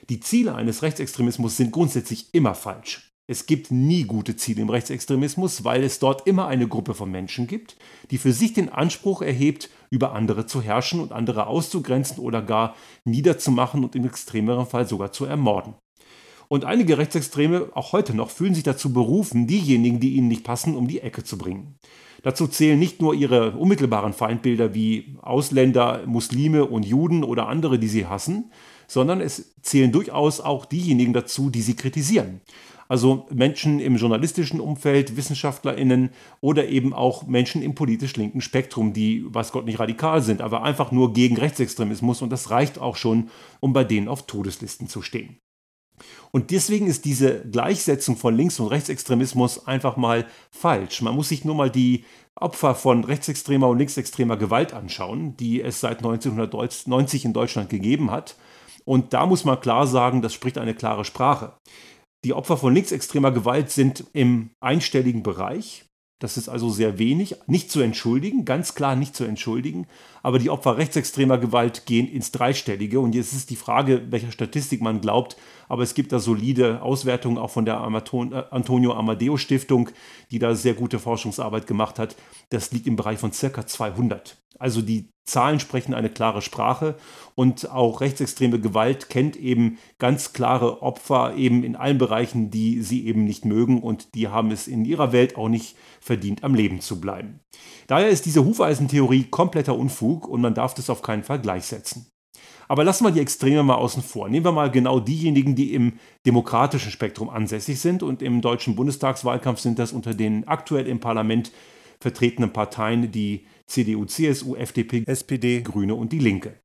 Die 0.09 0.21
Ziele 0.21 0.54
eines 0.57 0.83
Rechtsextremismus 0.83 1.57
sind 1.57 1.71
grundsätzlich 1.71 2.35
immer 2.35 2.54
falsch. 2.54 3.13
Es 3.26 3.47
gibt 3.47 3.71
nie 3.71 4.04
gute 4.04 4.37
Ziele 4.37 4.61
im 4.61 4.69
Rechtsextremismus, 4.69 5.64
weil 5.64 5.83
es 5.83 5.99
dort 5.99 6.26
immer 6.26 6.47
eine 6.47 6.69
Gruppe 6.69 6.93
von 6.93 7.11
Menschen 7.11 7.47
gibt, 7.47 7.78
die 8.11 8.19
für 8.19 8.35
sich 8.35 8.52
den 8.52 8.69
Anspruch 8.69 9.23
erhebt, 9.23 9.71
über 9.88 10.12
andere 10.12 10.45
zu 10.45 10.61
herrschen 10.61 11.00
und 11.00 11.11
andere 11.11 11.47
auszugrenzen 11.47 12.19
oder 12.19 12.43
gar 12.43 12.75
niederzumachen 13.07 13.83
und 13.83 13.97
im 13.97 14.04
extremeren 14.04 14.66
Fall 14.66 14.87
sogar 14.87 15.12
zu 15.12 15.25
ermorden. 15.25 15.73
Und 16.49 16.66
einige 16.66 16.99
Rechtsextreme, 16.99 17.71
auch 17.73 17.93
heute 17.93 18.14
noch, 18.14 18.28
fühlen 18.28 18.54
sich 18.54 18.62
dazu 18.62 18.93
berufen, 18.93 19.47
diejenigen, 19.47 20.00
die 20.00 20.16
ihnen 20.16 20.28
nicht 20.28 20.45
passen, 20.45 20.76
um 20.76 20.87
die 20.87 21.00
Ecke 21.00 21.25
zu 21.25 21.38
bringen. 21.38 21.78
Dazu 22.23 22.47
zählen 22.47 22.78
nicht 22.78 23.00
nur 23.00 23.14
ihre 23.14 23.52
unmittelbaren 23.52 24.12
Feindbilder 24.12 24.75
wie 24.75 25.16
Ausländer, 25.23 26.02
Muslime 26.07 26.66
und 26.66 26.85
Juden 26.85 27.25
oder 27.25 27.49
andere, 27.49 27.78
die 27.78 27.88
sie 27.88 28.04
hassen, 28.04 28.50
sondern 28.87 29.21
es 29.23 29.54
zählen 29.62 29.93
durchaus 29.93 30.40
auch 30.40 30.66
diejenigen 30.66 31.14
dazu, 31.14 31.49
die 31.49 31.62
sie 31.62 31.76
kritisieren. 31.76 32.40
Also 32.88 33.26
Menschen 33.31 33.81
im 33.81 33.97
journalistischen 33.97 34.61
Umfeld, 34.61 35.17
WissenschaftlerInnen 35.17 36.11
oder 36.41 36.69
eben 36.69 36.93
auch 36.93 37.26
Menschen 37.26 37.62
im 37.62 37.75
politisch 37.75 38.17
linken 38.17 38.41
Spektrum, 38.41 38.93
die, 38.93 39.25
weiß 39.26 39.53
Gott, 39.53 39.64
nicht 39.64 39.79
radikal 39.79 40.23
sind, 40.23 40.43
aber 40.43 40.62
einfach 40.62 40.93
nur 40.93 41.12
gegen 41.12 41.37
Rechtsextremismus 41.37 42.23
und 42.23 42.31
das 42.31 42.50
reicht 42.50 42.79
auch 42.79 42.97
schon, 42.97 43.31
um 43.61 43.73
bei 43.73 43.85
denen 43.85 44.09
auf 44.09 44.26
Todeslisten 44.26 44.88
zu 44.88 45.03
stehen. 45.03 45.38
Und 46.33 46.50
deswegen 46.50 46.88
ist 46.88 47.05
diese 47.05 47.43
Gleichsetzung 47.49 48.17
von 48.17 48.37
Links- 48.37 48.59
und 48.59 48.67
Rechtsextremismus 48.67 49.67
einfach 49.69 49.97
mal 49.97 50.26
falsch. 50.50 51.00
Man 51.03 51.14
muss 51.14 51.29
sich 51.29 51.45
nur 51.45 51.55
mal 51.55 51.71
die 51.71 52.05
Opfer 52.35 52.75
von 52.75 53.05
rechtsextremer 53.05 53.69
und 53.69 53.79
linksextremer 53.79 54.37
Gewalt 54.37 54.75
anschauen, 54.75 55.37
die 55.37 55.62
es 55.62 55.81
seit 55.81 55.99
1990 55.99 57.25
in 57.25 57.33
Deutschland 57.33 57.71
gegeben 57.71 58.11
hat. 58.11 58.37
Und 58.85 59.12
da 59.12 59.26
muss 59.26 59.45
man 59.45 59.61
klar 59.61 59.87
sagen, 59.87 60.21
das 60.21 60.35
spricht 60.35 60.59
eine 60.59 60.75
klare 60.75 61.05
Sprache. 61.05 61.55
Die 62.25 62.33
Opfer 62.33 62.57
von 62.57 62.75
linksextremer 62.75 63.33
Gewalt 63.33 63.71
sind 63.71 64.04
im 64.14 64.50
einstelligen 64.61 65.23
Bereich. 65.23 65.85
Das 66.21 66.38
ist 66.38 66.49
also 66.49 66.71
sehr 66.71 66.99
wenig, 66.99 67.37
nicht 67.47 67.71
zu 67.71 67.81
entschuldigen, 67.81 68.47
ganz 68.47 68.75
klar 68.75 68.97
nicht 68.97 69.14
zu 69.14 69.25
entschuldigen. 69.25 69.87
Aber 70.23 70.38
die 70.38 70.49
Opfer 70.49 70.78
rechtsextremer 70.78 71.37
Gewalt 71.37 71.85
gehen 71.85 72.09
ins 72.09 72.33
Dreistellige. 72.33 73.00
Und 73.00 73.14
jetzt 73.14 73.35
ist 73.35 73.50
die 73.50 73.57
Frage, 73.57 74.11
welcher 74.11 74.33
Statistik 74.33 74.81
man 74.81 75.02
glaubt. 75.02 75.37
Aber 75.69 75.83
es 75.83 75.93
gibt 75.93 76.12
da 76.12 76.19
solide 76.19 76.81
Auswertungen 76.81 77.37
auch 77.37 77.50
von 77.50 77.66
der 77.66 77.75
äh, 77.75 78.43
Antonio 78.50 78.95
Amadeo 78.95 79.37
Stiftung, 79.37 79.90
die 80.31 80.38
da 80.38 80.54
sehr 80.54 80.73
gute 80.73 80.99
Forschungsarbeit 80.99 81.66
gemacht 81.66 81.99
hat. 81.99 82.16
Das 82.49 82.73
liegt 82.73 82.87
im 82.87 82.97
Bereich 82.97 83.19
von 83.19 83.33
circa 83.33 83.66
200. 83.66 84.43
Also 84.58 84.82
die 84.82 85.08
Zahlen 85.26 85.58
sprechen 85.58 85.94
eine 85.94 86.11
klare 86.11 86.42
Sprache 86.42 86.96
und 87.34 87.70
auch 87.70 88.00
rechtsextreme 88.00 88.61
Gewalt 88.61 89.08
kennt 89.08 89.37
eben 89.37 89.78
ganz 89.99 90.32
klare 90.32 90.82
Opfer 90.82 91.34
eben 91.37 91.64
in 91.64 91.76
allen 91.76 91.99
Bereichen, 91.99 92.50
die 92.50 92.82
sie 92.82 93.06
eben 93.06 93.25
nicht 93.25 93.44
mögen 93.44 93.82
und 93.82 94.14
die 94.14 94.28
haben 94.28 94.50
es 94.50 94.68
in 94.68 94.84
ihrer 94.84 95.12
Welt 95.12 95.37
auch 95.37 95.49
nicht 95.49 95.76
verdient, 96.00 96.44
am 96.44 96.54
Leben 96.54 96.80
zu 96.80 97.00
bleiben. 97.00 97.40
Daher 97.87 98.11
ist 98.11 98.26
diese 98.26 98.44
Hufeisentheorie 98.44 99.25
kompletter 99.25 99.76
Unfug 99.76 100.28
und 100.28 100.42
man 100.42 100.54
darf 100.54 100.75
das 100.75 100.90
auf 100.90 101.00
keinen 101.00 101.23
Fall 101.23 101.40
gleichsetzen. 101.40 102.06
Aber 102.68 102.84
lassen 102.84 103.04
wir 103.04 103.11
die 103.11 103.20
Extreme 103.20 103.62
mal 103.62 103.75
außen 103.75 104.02
vor. 104.02 104.28
Nehmen 104.28 104.46
wir 104.46 104.52
mal 104.52 104.70
genau 104.70 105.00
diejenigen, 105.00 105.54
die 105.54 105.75
im 105.75 105.94
demokratischen 106.26 106.90
Spektrum 106.90 107.28
ansässig 107.28 107.80
sind 107.80 108.02
und 108.02 108.23
im 108.23 108.40
deutschen 108.40 108.75
Bundestagswahlkampf 108.75 109.61
sind 109.61 109.78
das 109.78 109.92
unter 109.92 110.14
den 110.14 110.49
aktuell 110.49 110.87
im 110.87 111.00
Parlament 111.00 111.52
vertretenen 112.00 112.52
Parteien 112.52 113.11
die 113.11 113.46
CDU, 113.66 114.04
CSU, 114.04 114.56
FDP, 114.56 115.04
SPD, 115.06 115.62
Grüne 115.62 115.94
und 115.94 116.12
die 116.12 116.18
Linke. 116.18 116.61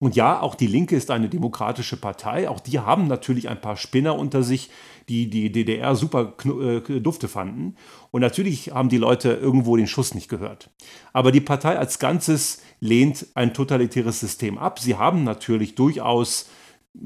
Und 0.00 0.16
ja, 0.16 0.40
auch 0.40 0.54
die 0.54 0.66
Linke 0.66 0.96
ist 0.96 1.10
eine 1.10 1.30
demokratische 1.30 1.96
Partei. 1.96 2.48
Auch 2.48 2.60
die 2.60 2.78
haben 2.78 3.06
natürlich 3.06 3.48
ein 3.48 3.60
paar 3.60 3.76
Spinner 3.76 4.18
unter 4.18 4.42
sich, 4.42 4.70
die 5.08 5.30
die 5.30 5.50
DDR 5.50 5.94
super 5.94 6.34
äh, 6.44 7.00
dufte 7.00 7.26
fanden. 7.26 7.76
Und 8.10 8.20
natürlich 8.20 8.72
haben 8.72 8.90
die 8.90 8.98
Leute 8.98 9.32
irgendwo 9.32 9.76
den 9.76 9.86
Schuss 9.86 10.14
nicht 10.14 10.28
gehört. 10.28 10.70
Aber 11.12 11.32
die 11.32 11.40
Partei 11.40 11.78
als 11.78 11.98
Ganzes 11.98 12.60
lehnt 12.80 13.28
ein 13.34 13.54
totalitäres 13.54 14.20
System 14.20 14.58
ab. 14.58 14.78
Sie 14.78 14.96
haben 14.96 15.24
natürlich 15.24 15.74
durchaus 15.74 16.50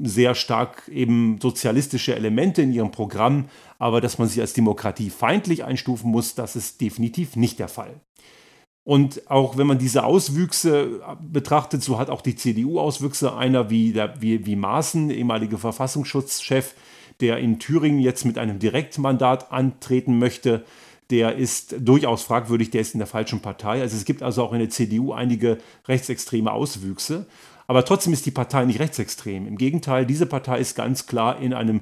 sehr 0.01 0.35
stark 0.35 0.87
eben 0.89 1.39
sozialistische 1.41 2.15
Elemente 2.15 2.61
in 2.61 2.73
ihrem 2.73 2.91
Programm, 2.91 3.49
aber 3.79 4.01
dass 4.01 4.17
man 4.17 4.27
sie 4.27 4.41
als 4.41 4.53
demokratiefeindlich 4.53 5.63
einstufen 5.63 6.11
muss, 6.11 6.35
das 6.35 6.55
ist 6.55 6.81
definitiv 6.81 7.35
nicht 7.35 7.59
der 7.59 7.69
Fall. 7.69 8.01
Und 8.83 9.29
auch 9.29 9.57
wenn 9.57 9.67
man 9.67 9.77
diese 9.77 10.03
Auswüchse 10.03 11.01
betrachtet, 11.21 11.83
so 11.83 11.99
hat 11.99 12.09
auch 12.09 12.21
die 12.21 12.35
CDU 12.35 12.79
Auswüchse. 12.79 13.35
Einer 13.35 13.69
wie, 13.69 13.93
der, 13.93 14.21
wie, 14.21 14.45
wie 14.45 14.55
Maaßen, 14.55 15.11
ehemaliger 15.11 15.57
Verfassungsschutzchef, 15.57 16.73
der 17.19 17.37
in 17.37 17.59
Thüringen 17.59 17.99
jetzt 17.99 18.25
mit 18.25 18.37
einem 18.37 18.59
Direktmandat 18.59 19.51
antreten 19.51 20.17
möchte, 20.17 20.65
der 21.09 21.35
ist 21.35 21.75
durchaus 21.79 22.23
fragwürdig, 22.23 22.69
der 22.69 22.81
ist 22.81 22.93
in 22.93 22.99
der 22.99 23.07
falschen 23.07 23.41
Partei. 23.41 23.81
Also 23.81 23.97
es 23.97 24.05
gibt 24.05 24.23
also 24.23 24.43
auch 24.43 24.53
in 24.53 24.59
der 24.59 24.69
CDU 24.69 25.11
einige 25.11 25.57
rechtsextreme 25.87 26.51
Auswüchse. 26.51 27.25
Aber 27.67 27.85
trotzdem 27.85 28.13
ist 28.13 28.25
die 28.25 28.31
Partei 28.31 28.65
nicht 28.65 28.79
rechtsextrem. 28.79 29.47
Im 29.47 29.57
Gegenteil, 29.57 30.05
diese 30.05 30.25
Partei 30.25 30.59
ist 30.59 30.75
ganz 30.75 31.05
klar 31.05 31.39
in 31.39 31.53
einem 31.53 31.81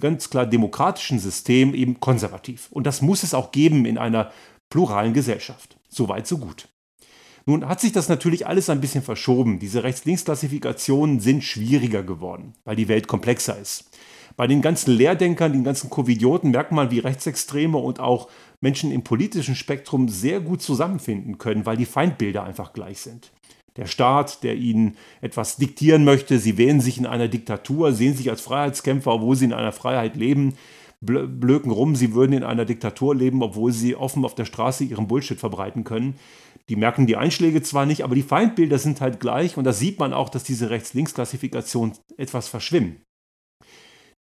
ganz 0.00 0.30
klar 0.30 0.46
demokratischen 0.46 1.18
System 1.18 1.74
eben 1.74 2.00
konservativ. 2.00 2.68
Und 2.70 2.86
das 2.86 3.02
muss 3.02 3.22
es 3.22 3.34
auch 3.34 3.52
geben 3.52 3.84
in 3.84 3.98
einer 3.98 4.32
pluralen 4.68 5.12
Gesellschaft. 5.12 5.76
Soweit, 5.92 6.26
so 6.26 6.38
gut. 6.38 6.68
Nun 7.44 7.68
hat 7.68 7.80
sich 7.80 7.92
das 7.92 8.08
natürlich 8.08 8.46
alles 8.46 8.70
ein 8.70 8.80
bisschen 8.80 9.02
verschoben. 9.02 9.58
Diese 9.58 9.82
Rechts-Links-Klassifikationen 9.82 11.20
sind 11.20 11.44
schwieriger 11.44 12.02
geworden, 12.02 12.54
weil 12.64 12.76
die 12.76 12.88
Welt 12.88 13.08
komplexer 13.08 13.58
ist. 13.58 13.90
Bei 14.36 14.46
den 14.46 14.62
ganzen 14.62 14.96
Lehrdenkern, 14.96 15.52
den 15.52 15.64
ganzen 15.64 15.90
Covidioten 15.90 16.52
merkt 16.52 16.72
man, 16.72 16.90
wie 16.90 17.00
Rechtsextreme 17.00 17.76
und 17.76 18.00
auch 18.00 18.30
Menschen 18.62 18.90
im 18.90 19.04
politischen 19.04 19.54
Spektrum 19.54 20.08
sehr 20.08 20.40
gut 20.40 20.62
zusammenfinden 20.62 21.36
können, 21.36 21.66
weil 21.66 21.76
die 21.76 21.84
Feindbilder 21.84 22.42
einfach 22.42 22.72
gleich 22.72 23.00
sind. 23.00 23.30
Der 23.76 23.86
Staat, 23.86 24.42
der 24.44 24.54
ihnen 24.54 24.96
etwas 25.20 25.56
diktieren 25.56 26.04
möchte, 26.04 26.38
sie 26.38 26.56
wählen 26.56 26.80
sich 26.80 26.96
in 26.96 27.06
einer 27.06 27.28
Diktatur, 27.28 27.92
sehen 27.92 28.16
sich 28.16 28.30
als 28.30 28.40
Freiheitskämpfer, 28.40 29.12
obwohl 29.12 29.36
sie 29.36 29.46
in 29.46 29.52
einer 29.52 29.72
Freiheit 29.72 30.16
leben 30.16 30.54
blöken 31.02 31.72
rum, 31.72 31.96
sie 31.96 32.14
würden 32.14 32.32
in 32.32 32.44
einer 32.44 32.64
Diktatur 32.64 33.14
leben, 33.14 33.42
obwohl 33.42 33.72
sie 33.72 33.96
offen 33.96 34.24
auf 34.24 34.34
der 34.34 34.44
Straße 34.44 34.84
ihren 34.84 35.08
Bullshit 35.08 35.38
verbreiten 35.38 35.84
können. 35.84 36.14
Die 36.68 36.76
merken 36.76 37.06
die 37.06 37.16
Einschläge 37.16 37.60
zwar 37.62 37.86
nicht, 37.86 38.04
aber 38.04 38.14
die 38.14 38.22
Feindbilder 38.22 38.78
sind 38.78 39.00
halt 39.00 39.18
gleich 39.18 39.56
und 39.56 39.64
da 39.64 39.72
sieht 39.72 39.98
man 39.98 40.12
auch, 40.12 40.28
dass 40.28 40.44
diese 40.44 40.70
Rechts-Links-Klassifikation 40.70 41.92
etwas 42.16 42.48
verschwimmen. 42.48 43.02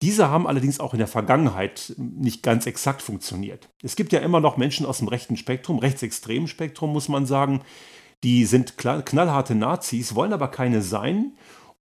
Diese 0.00 0.28
haben 0.28 0.47
allerdings 0.47 0.78
auch 0.78 0.92
in 0.92 1.00
der 1.00 1.08
Vergangenheit 1.08 1.94
nicht 1.97 2.44
ganz 2.44 2.66
exakt 2.66 3.02
funktioniert. 3.02 3.68
Es 3.82 3.97
gibt 3.97 4.12
ja 4.12 4.20
immer 4.20 4.38
noch 4.38 4.56
Menschen 4.56 4.87
aus 4.87 4.99
dem 4.99 5.08
rechten 5.08 5.37
Spektrum, 5.37 5.80
rechtsextremen 5.80 6.47
Spektrum 6.47 6.92
muss 6.92 7.08
man 7.08 7.26
sagen, 7.26 7.62
die 8.23 8.44
sind 8.44 8.76
knallharte 8.78 9.56
Nazis, 9.56 10.14
wollen 10.14 10.32
aber 10.32 10.49
keine 10.49 10.82
sein 10.82 11.32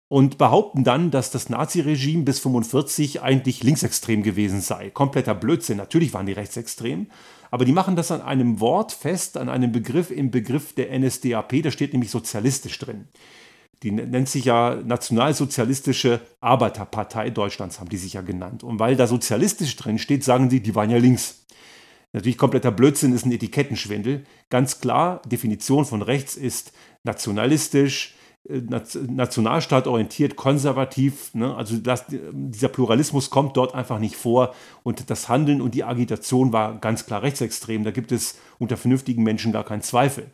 und 0.08 0.38
behaupten 0.38 0.84
dann, 0.84 1.10
dass 1.10 1.30
das 1.30 1.48
Naziregime 1.48 2.22
bis 2.22 2.38
45 2.38 3.22
eigentlich 3.22 3.62
linksextrem 3.62 4.22
gewesen 4.22 4.60
sei. 4.60 4.90
Kompletter 4.90 5.34
Blödsinn. 5.34 5.78
Natürlich 5.78 6.14
waren 6.14 6.26
die 6.26 6.32
rechtsextrem, 6.32 7.08
aber 7.50 7.64
die 7.64 7.72
machen 7.72 7.96
das 7.96 8.10
an 8.10 8.22
einem 8.22 8.60
Wort 8.60 8.92
fest, 8.92 9.36
an 9.36 9.48
einem 9.48 9.72
Begriff 9.72 10.10
im 10.10 10.30
Begriff 10.30 10.74
der 10.74 10.96
NSDAP, 10.96 11.62
da 11.62 11.70
steht 11.70 11.92
nämlich 11.92 12.10
sozialistisch 12.10 12.78
drin. 12.78 13.08
Die 13.82 13.90
nennt 13.90 14.28
sich 14.28 14.46
ja 14.46 14.76
Nationalsozialistische 14.76 16.20
Arbeiterpartei 16.40 17.30
Deutschlands, 17.30 17.78
haben 17.78 17.90
die 17.90 17.98
sich 17.98 18.14
ja 18.14 18.22
genannt. 18.22 18.64
Und 18.64 18.78
weil 18.78 18.96
da 18.96 19.06
sozialistisch 19.06 19.76
drin 19.76 19.98
steht, 19.98 20.24
sagen 20.24 20.48
sie, 20.48 20.60
die 20.60 20.74
waren 20.74 20.90
ja 20.90 20.96
links. 20.96 21.44
Natürlich 22.12 22.38
kompletter 22.38 22.70
Blödsinn 22.70 23.14
ist 23.14 23.26
ein 23.26 23.32
Etikettenschwindel. 23.32 24.24
Ganz 24.48 24.80
klar, 24.80 25.20
Definition 25.26 25.84
von 25.84 26.00
rechts 26.00 26.36
ist 26.36 26.72
nationalistisch, 27.04 28.15
Nationalstaat 28.48 29.86
orientiert, 29.86 30.36
konservativ. 30.36 31.34
Ne? 31.34 31.54
Also 31.54 31.76
das, 31.78 32.04
dieser 32.08 32.68
Pluralismus 32.68 33.30
kommt 33.30 33.56
dort 33.56 33.74
einfach 33.74 33.98
nicht 33.98 34.16
vor. 34.16 34.54
Und 34.82 35.10
das 35.10 35.28
Handeln 35.28 35.60
und 35.60 35.74
die 35.74 35.84
Agitation 35.84 36.52
war 36.52 36.78
ganz 36.78 37.06
klar 37.06 37.22
rechtsextrem. 37.22 37.84
Da 37.84 37.90
gibt 37.90 38.12
es 38.12 38.38
unter 38.58 38.76
vernünftigen 38.76 39.22
Menschen 39.22 39.52
gar 39.52 39.64
keinen 39.64 39.82
Zweifel. 39.82 40.30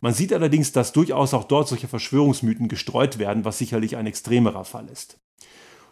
Man 0.00 0.14
sieht 0.14 0.32
allerdings, 0.32 0.72
dass 0.72 0.92
durchaus 0.92 1.32
auch 1.32 1.44
dort 1.44 1.68
solche 1.68 1.86
Verschwörungsmythen 1.86 2.66
gestreut 2.66 3.18
werden, 3.18 3.44
was 3.44 3.58
sicherlich 3.58 3.96
ein 3.96 4.06
extremerer 4.06 4.64
Fall 4.64 4.88
ist. 4.88 5.18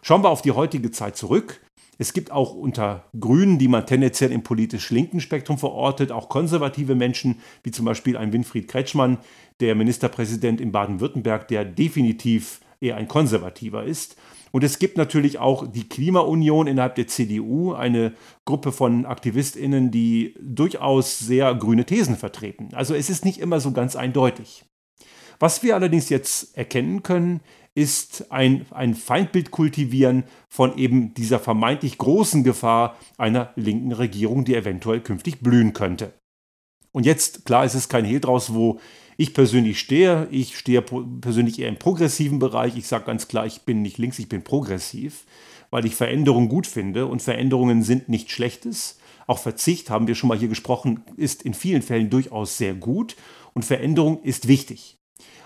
Schauen 0.01 0.23
wir 0.23 0.29
auf 0.29 0.41
die 0.41 0.51
heutige 0.51 0.91
Zeit 0.91 1.15
zurück. 1.15 1.61
Es 2.01 2.13
gibt 2.13 2.31
auch 2.31 2.55
unter 2.55 3.05
Grünen, 3.19 3.59
die 3.59 3.67
man 3.67 3.85
tendenziell 3.85 4.31
im 4.31 4.41
politisch 4.41 4.89
linken 4.89 5.19
Spektrum 5.19 5.59
verortet, 5.59 6.11
auch 6.11 6.29
konservative 6.29 6.95
Menschen, 6.95 7.41
wie 7.61 7.69
zum 7.69 7.85
Beispiel 7.85 8.17
ein 8.17 8.33
Winfried 8.33 8.67
Kretschmann, 8.67 9.19
der 9.59 9.75
Ministerpräsident 9.75 10.61
in 10.61 10.71
Baden-Württemberg, 10.71 11.47
der 11.47 11.63
definitiv 11.63 12.61
eher 12.79 12.95
ein 12.95 13.07
konservativer 13.07 13.83
ist. 13.83 14.15
Und 14.49 14.63
es 14.63 14.79
gibt 14.79 14.97
natürlich 14.97 15.37
auch 15.37 15.71
die 15.71 15.87
Klimaunion 15.87 16.65
innerhalb 16.65 16.95
der 16.95 17.05
CDU, 17.05 17.73
eine 17.73 18.13
Gruppe 18.45 18.71
von 18.71 19.05
AktivistInnen, 19.05 19.91
die 19.91 20.33
durchaus 20.41 21.19
sehr 21.19 21.53
grüne 21.53 21.85
Thesen 21.85 22.17
vertreten. 22.17 22.69
Also 22.73 22.95
es 22.95 23.11
ist 23.11 23.25
nicht 23.25 23.39
immer 23.39 23.59
so 23.59 23.73
ganz 23.73 23.95
eindeutig. 23.95 24.65
Was 25.41 25.61
wir 25.61 25.75
allerdings 25.75 26.09
jetzt 26.09 26.57
erkennen 26.57 27.03
können, 27.03 27.41
ist 27.73 28.31
ein, 28.31 28.65
ein 28.71 28.95
Feindbild 28.95 29.51
kultivieren 29.51 30.23
von 30.49 30.77
eben 30.77 31.13
dieser 31.13 31.39
vermeintlich 31.39 31.97
großen 31.97 32.43
Gefahr 32.43 32.97
einer 33.17 33.53
linken 33.55 33.93
Regierung, 33.93 34.43
die 34.43 34.55
eventuell 34.55 35.01
künftig 35.01 35.39
blühen 35.39 35.73
könnte. 35.73 36.13
Und 36.91 37.05
jetzt, 37.05 37.45
klar, 37.45 37.63
ist 37.63 37.75
es 37.75 37.87
kein 37.87 38.03
Hehl 38.03 38.19
draus, 38.19 38.53
wo 38.53 38.79
ich 39.15 39.33
persönlich 39.33 39.79
stehe. 39.79 40.27
Ich 40.31 40.57
stehe 40.57 40.81
persönlich 40.81 41.59
eher 41.59 41.69
im 41.69 41.79
progressiven 41.79 42.39
Bereich. 42.39 42.75
Ich 42.75 42.87
sage 42.87 43.05
ganz 43.05 43.27
klar, 43.27 43.45
ich 43.45 43.61
bin 43.61 43.81
nicht 43.81 43.97
links, 43.97 44.19
ich 44.19 44.27
bin 44.27 44.43
progressiv, 44.43 45.25
weil 45.69 45.85
ich 45.85 45.95
Veränderungen 45.95 46.49
gut 46.49 46.67
finde 46.67 47.05
und 47.05 47.21
Veränderungen 47.21 47.83
sind 47.83 48.09
nichts 48.09 48.31
Schlechtes. 48.31 48.99
Auch 49.27 49.39
Verzicht, 49.39 49.89
haben 49.89 50.07
wir 50.07 50.15
schon 50.15 50.27
mal 50.27 50.37
hier 50.37 50.49
gesprochen, 50.49 51.05
ist 51.15 51.43
in 51.43 51.53
vielen 51.53 51.81
Fällen 51.81 52.09
durchaus 52.09 52.57
sehr 52.57 52.73
gut 52.73 53.15
und 53.53 53.63
Veränderung 53.63 54.21
ist 54.23 54.49
wichtig. 54.49 54.97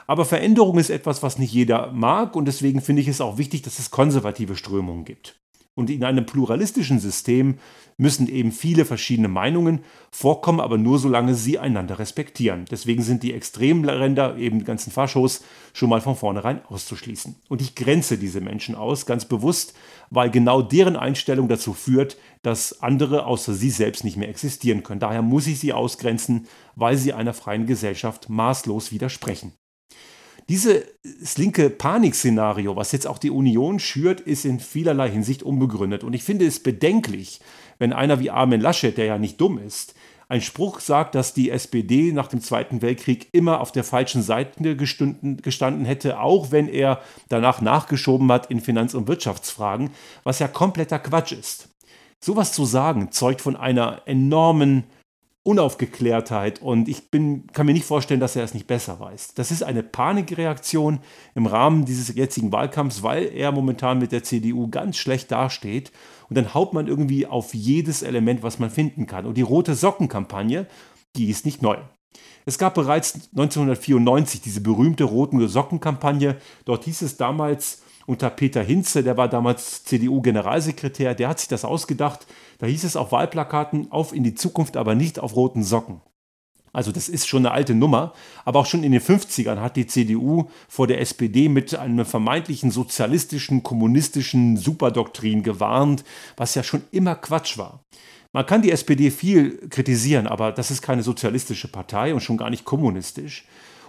Aber 0.08 0.26
Veränderung 0.26 0.78
ist 0.78 0.90
etwas, 0.90 1.24
was 1.24 1.40
nicht 1.40 1.54
jeder 1.54 1.92
mag 1.92 2.36
und 2.36 2.46
deswegen 2.46 2.82
finde 2.82 3.02
ich 3.02 3.08
es 3.08 3.22
auch 3.22 3.38
wichtig, 3.38 3.64
dass 3.64 3.80
es 3.80 3.92
konservative 3.92 4.56
Strömungen 4.56 5.06
gibt. 5.06 5.40
Und 5.78 5.90
in 5.90 6.06
einem 6.06 6.26
pluralistischen 6.26 7.00
System 7.00 7.58
müssen 7.98 8.30
eben 8.30 8.54
viele 8.54 8.86
verschiedene 8.86 9.28
Meinungen 9.28 9.82
vorkommen, 10.10 10.62
aber 10.62 10.78
nur 10.78 11.00
solange 11.00 11.36
sie 11.36 11.60
einander 11.60 12.00
respektieren. 12.00 12.64
Deswegen 12.72 13.04
sind 13.04 13.24
die 13.24 13.34
Extremländer, 13.34 14.38
eben 14.38 14.60
die 14.60 14.66
ganzen 14.66 14.92
Faschos, 14.92 15.44
schon 15.74 15.90
mal 15.90 16.00
von 16.00 16.16
vornherein 16.16 16.64
auszuschließen. 16.66 17.36
Und 17.50 17.62
ich 17.62 17.76
grenze 17.76 18.18
diese 18.18 18.40
Menschen 18.40 18.76
aus, 18.76 19.06
ganz 19.06 19.26
bewusst, 19.26 19.74
weil 20.10 20.30
genau 20.30 20.62
deren 20.62 20.96
Einstellung 20.96 21.50
dazu 21.50 21.74
führt, 21.74 22.18
dass 22.42 22.82
andere 22.82 23.26
außer 23.26 23.54
sie 23.54 23.70
selbst 23.70 24.06
nicht 24.06 24.16
mehr 24.16 24.30
existieren 24.30 24.82
können. 24.82 25.02
Daher 25.02 25.22
muss 25.22 25.48
ich 25.48 25.60
sie 25.60 25.74
ausgrenzen, 25.74 26.48
weil 26.76 26.96
sie 26.96 27.12
einer 27.12 27.34
freien 27.34 27.66
Gesellschaft 27.66 28.30
maßlos 28.30 28.94
widersprechen. 28.94 29.52
Dieses 30.48 31.38
linke 31.38 31.72
Panikszenario, 31.72 32.76
was 32.76 32.92
jetzt 32.92 33.08
auch 33.08 33.18
die 33.18 33.32
Union 33.32 33.80
schürt, 33.80 34.22
ist 34.22 34.46
in 34.46 34.60
vielerlei 34.60 35.10
Hinsicht 35.10 35.42
unbegründet. 35.42 36.04
Und 36.04 36.14
ich 36.14 36.24
finde 36.24 36.46
es 36.46 36.62
bedenklich, 36.62 37.40
wenn 37.80 37.94
einer 37.94 38.20
wie 38.20 38.30
Armin 38.30 38.62
Laschet, 38.62 38.96
der 38.96 39.06
ja 39.06 39.18
nicht 39.18 39.42
dumm 39.42 39.58
ist, 39.58 39.96
ein 40.28 40.42
Spruch 40.42 40.80
sagt, 40.80 41.14
dass 41.16 41.34
die 41.34 41.50
SPD 41.52 42.12
nach 42.12 42.28
dem 42.28 42.42
Zweiten 42.42 42.82
Weltkrieg 42.82 43.30
immer 43.32 43.60
auf 43.60 43.72
der 43.72 43.84
falschen 43.84 44.24
Seite 44.24 44.76
gestanden 44.76 45.86
hätte, 45.86 46.20
auch 46.20 46.52
wenn 46.52 46.68
er 46.68 47.02
danach 47.30 47.62
nachgeschoben 47.62 48.32
hat 48.32 48.50
in 48.50 48.60
Finanz- 48.60 48.96
und 48.96 49.08
Wirtschaftsfragen, 49.08 49.92
was 50.24 50.40
ja 50.40 50.48
kompletter 50.48 50.98
Quatsch 50.98 51.32
ist. 51.32 51.70
Sowas 52.20 52.54
zu 52.54 52.66
sagen, 52.66 53.12
zeugt 53.12 53.42
von 53.42 53.56
einer 53.56 54.02
enormen 54.06 54.86
Unaufgeklärtheit 55.46 56.60
und 56.60 56.90
ich 56.90 57.12
bin, 57.12 57.46
kann 57.54 57.68
mir 57.68 57.74
nicht 57.74 57.86
vorstellen, 57.86 58.20
dass 58.20 58.36
er 58.36 58.44
es 58.44 58.56
nicht 58.56 58.66
besser 58.66 59.00
weiß. 59.00 59.36
Das 59.36 59.52
ist 59.52 59.62
eine 59.62 59.84
Panikreaktion 59.84 61.00
im 61.36 61.46
Rahmen 61.46 61.86
dieses 61.86 62.16
jetzigen 62.16 62.52
Wahlkampfs, 62.52 63.04
weil 63.04 63.26
er 63.26 63.52
momentan 63.52 64.00
mit 64.00 64.12
der 64.12 64.24
CDU 64.24 64.70
ganz 64.70 64.98
schlecht 64.98 65.32
dasteht 65.32 65.92
und 66.30 66.36
dann 66.36 66.56
haut 66.56 66.74
man 66.74 66.88
irgendwie 66.88 67.28
auf 67.28 67.54
jedes 67.54 68.02
Element, 68.02 68.42
was 68.42 68.58
man 68.58 68.72
finden 68.72 69.06
kann. 69.06 69.28
Und 69.28 69.38
die 69.38 69.44
rote 69.44 69.76
Sockenkampagne, 69.76 70.66
die 71.16 71.30
ist 71.30 71.46
nicht 71.46 71.62
neu. 71.62 71.78
Es 72.48 72.58
gab 72.58 72.74
bereits 72.74 73.14
1994 73.32 74.42
diese 74.42 74.62
berühmte 74.62 75.04
roten 75.04 75.48
Sockenkampagne. 75.48 76.38
Dort 76.66 76.86
hieß 76.86 77.04
es 77.04 77.18
damals, 77.18 77.84
unter 78.06 78.30
Peter 78.30 78.62
Hinze, 78.62 79.04
der 79.04 79.18
war 79.18 79.28
damals 79.28 79.84
CDU-Generalsekretär, 79.86 81.16
der 81.16 81.30
hat 81.30 81.40
sich 81.40 81.48
das 81.48 81.66
ausgedacht. 81.66 82.28
Da 82.60 82.68
hieß 82.68 82.84
es 82.84 82.96
auf 82.96 83.12
Wahlplakaten, 83.12 83.92
auf 83.92 84.14
in 84.14 84.24
die 84.24 84.36
Zukunft, 84.36 84.78
aber 84.78 84.96
nicht 84.96 85.20
auf 85.20 85.36
roten 85.36 85.64
Socken. 85.64 86.02
Also 86.76 86.92
das 86.92 87.08
ist 87.08 87.28
schon 87.28 87.46
eine 87.46 87.56
alte 87.56 87.74
Nummer, 87.74 88.14
aber 88.44 88.60
auch 88.60 88.66
schon 88.66 88.84
in 88.84 88.92
den 88.92 89.00
50ern 89.00 89.62
hat 89.62 89.78
die 89.78 89.88
CDU 89.88 90.50
vor 90.68 90.88
der 90.88 91.00
SPD 91.00 91.48
mit 91.48 91.74
einer 91.74 92.04
vermeintlichen 92.04 92.70
sozialistischen, 92.70 93.64
kommunistischen 93.64 94.58
Superdoktrin 94.58 95.42
gewarnt, 95.42 96.04
was 96.36 96.54
ja 96.54 96.64
schon 96.64 96.84
immer 96.92 97.16
Quatsch 97.16 97.58
war. 97.58 97.80
Man 98.34 98.46
kann 98.46 98.62
die 98.62 98.72
SPD 98.72 99.10
viel 99.10 99.70
kritisieren, 99.70 100.28
aber 100.28 100.52
das 100.52 100.70
ist 100.70 100.82
keine 100.82 101.02
sozialistische 101.02 101.70
Partei 101.70 102.14
und 102.14 102.20
schon 102.20 102.36
gar 102.36 102.50
nicht 102.50 102.66
kommunistisch. 102.66 103.46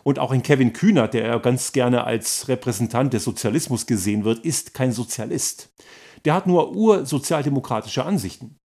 Und 0.07 0.21
auch 0.21 0.31
in 0.31 0.45
Kevin 0.45 0.73
Kühnert, 0.73 1.15
der 1.15 1.27
ja 1.27 1.39
ganz 1.39 1.73
gerne 1.73 2.05
als 2.05 2.47
Repräsentant 2.47 3.13
des 3.13 3.25
Sozialismus 3.25 3.87
gesehen 3.87 4.23
wird, 4.23 4.39
ist 4.45 4.73
kein 4.73 4.93
Sozialist. 4.93 5.71
Der 6.25 6.35
hat 6.35 6.47
nur 6.47 6.77
ursozialdemokratische 6.77 8.05
Ansichten. 8.05 8.61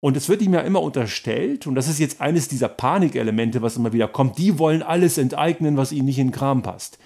Und 0.00 0.16
es 0.16 0.30
wird 0.30 0.40
ihm 0.40 0.54
ja 0.54 0.60
immer 0.60 0.80
unterstellt, 0.80 1.66
und 1.66 1.74
das 1.74 1.88
ist 1.88 1.98
jetzt 1.98 2.22
eines 2.22 2.48
dieser 2.48 2.70
Panikelemente, 2.70 3.60
was 3.60 3.76
immer 3.76 3.92
wieder 3.92 4.08
kommt, 4.08 4.38
die 4.38 4.58
wollen 4.58 4.82
alles 4.82 5.18
enteignen, 5.18 5.76
was 5.76 5.92
ihnen 5.92 6.06
nicht 6.06 6.20
in 6.20 6.28
den 6.28 6.32
Kram 6.32 6.62
passt. 6.62 6.98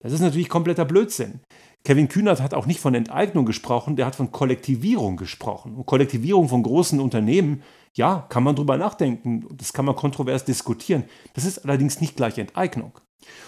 Das 0.00 0.12
ist 0.12 0.20
natürlich 0.20 0.48
kompletter 0.48 0.84
Blödsinn. 0.84 1.38
Kevin 1.84 2.08
Kühnert 2.08 2.42
hat 2.42 2.54
auch 2.54 2.66
nicht 2.66 2.80
von 2.80 2.96
Enteignung 2.96 3.46
gesprochen, 3.46 3.94
der 3.94 4.06
hat 4.06 4.16
von 4.16 4.32
Kollektivierung 4.32 5.16
gesprochen. 5.16 5.76
Und 5.76 5.86
Kollektivierung 5.86 6.48
von 6.48 6.64
großen 6.64 6.98
Unternehmen, 6.98 7.62
ja, 7.94 8.26
kann 8.30 8.42
man 8.42 8.56
drüber 8.56 8.76
nachdenken, 8.76 9.46
das 9.52 9.72
kann 9.72 9.84
man 9.84 9.94
kontrovers 9.94 10.44
diskutieren. 10.44 11.04
Das 11.34 11.44
ist 11.44 11.64
allerdings 11.64 12.00
nicht 12.00 12.16
gleich 12.16 12.36
Enteignung. 12.36 12.98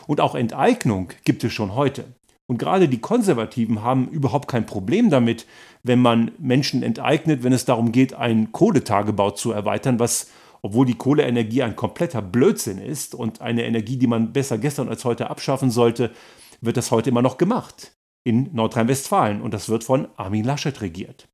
Und 0.07 0.21
auch 0.21 0.35
Enteignung 0.35 1.11
gibt 1.25 1.45
es 1.45 1.53
schon 1.53 1.75
heute. 1.75 2.05
Und 2.47 2.59
gerade 2.59 2.89
die 2.89 3.01
Konservativen 3.01 3.83
haben 3.83 4.09
überhaupt 4.09 4.49
kein 4.49 4.67
Problem 4.67 5.09
damit, 5.09 5.47
wenn 5.85 6.01
man 6.01 6.33
Menschen 6.39 6.83
enteignet, 6.83 7.45
wenn 7.45 7.53
es 7.53 7.65
darum 7.65 7.93
geht, 7.93 8.15
einen 8.15 8.51
Kohletagebau 8.51 9.31
zu 9.31 9.53
erweitern, 9.53 10.01
was, 10.01 10.31
obwohl 10.61 10.85
die 10.85 10.97
Kohleenergie 10.97 11.63
ein 11.63 11.77
kompletter 11.77 12.23
Blödsinn 12.23 12.79
ist 12.79 13.15
und 13.15 13.41
eine 13.41 13.65
Energie, 13.65 13.99
die 13.99 14.09
man 14.09 14.33
besser 14.33 14.59
gestern 14.59 14.89
als 14.89 15.05
heute 15.05 15.31
abschaffen 15.31 15.71
sollte, 15.71 16.11
wird 16.61 16.77
das 16.77 16.91
heute 16.91 17.11
immer 17.11 17.23
noch 17.23 17.39
gemacht 17.39 17.93
in 18.25 18.51
Nordrhein-Westfalen 18.53 19.41
und 19.41 19.55
das 19.55 19.69
wird 19.69 19.85
von 19.85 20.09
Armin 20.17 20.45
Laschet 20.45 20.81
regiert. 20.81 21.29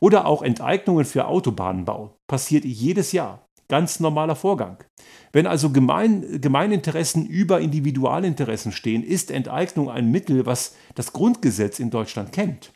Oder 0.00 0.26
auch 0.26 0.42
Enteignungen 0.42 1.04
für 1.04 1.26
Autobahnenbau 1.26 2.16
passiert 2.26 2.64
jedes 2.64 3.12
Jahr. 3.12 3.46
Ganz 3.72 4.00
normaler 4.00 4.36
Vorgang. 4.36 4.84
Wenn 5.32 5.46
also 5.46 5.70
Gemein, 5.70 6.42
Gemeininteressen 6.42 7.24
über 7.24 7.58
Individualinteressen 7.58 8.70
stehen, 8.70 9.02
ist 9.02 9.30
Enteignung 9.30 9.88
ein 9.88 10.10
Mittel, 10.10 10.44
was 10.44 10.76
das 10.94 11.14
Grundgesetz 11.14 11.78
in 11.78 11.88
Deutschland 11.88 12.32
kennt. 12.32 12.74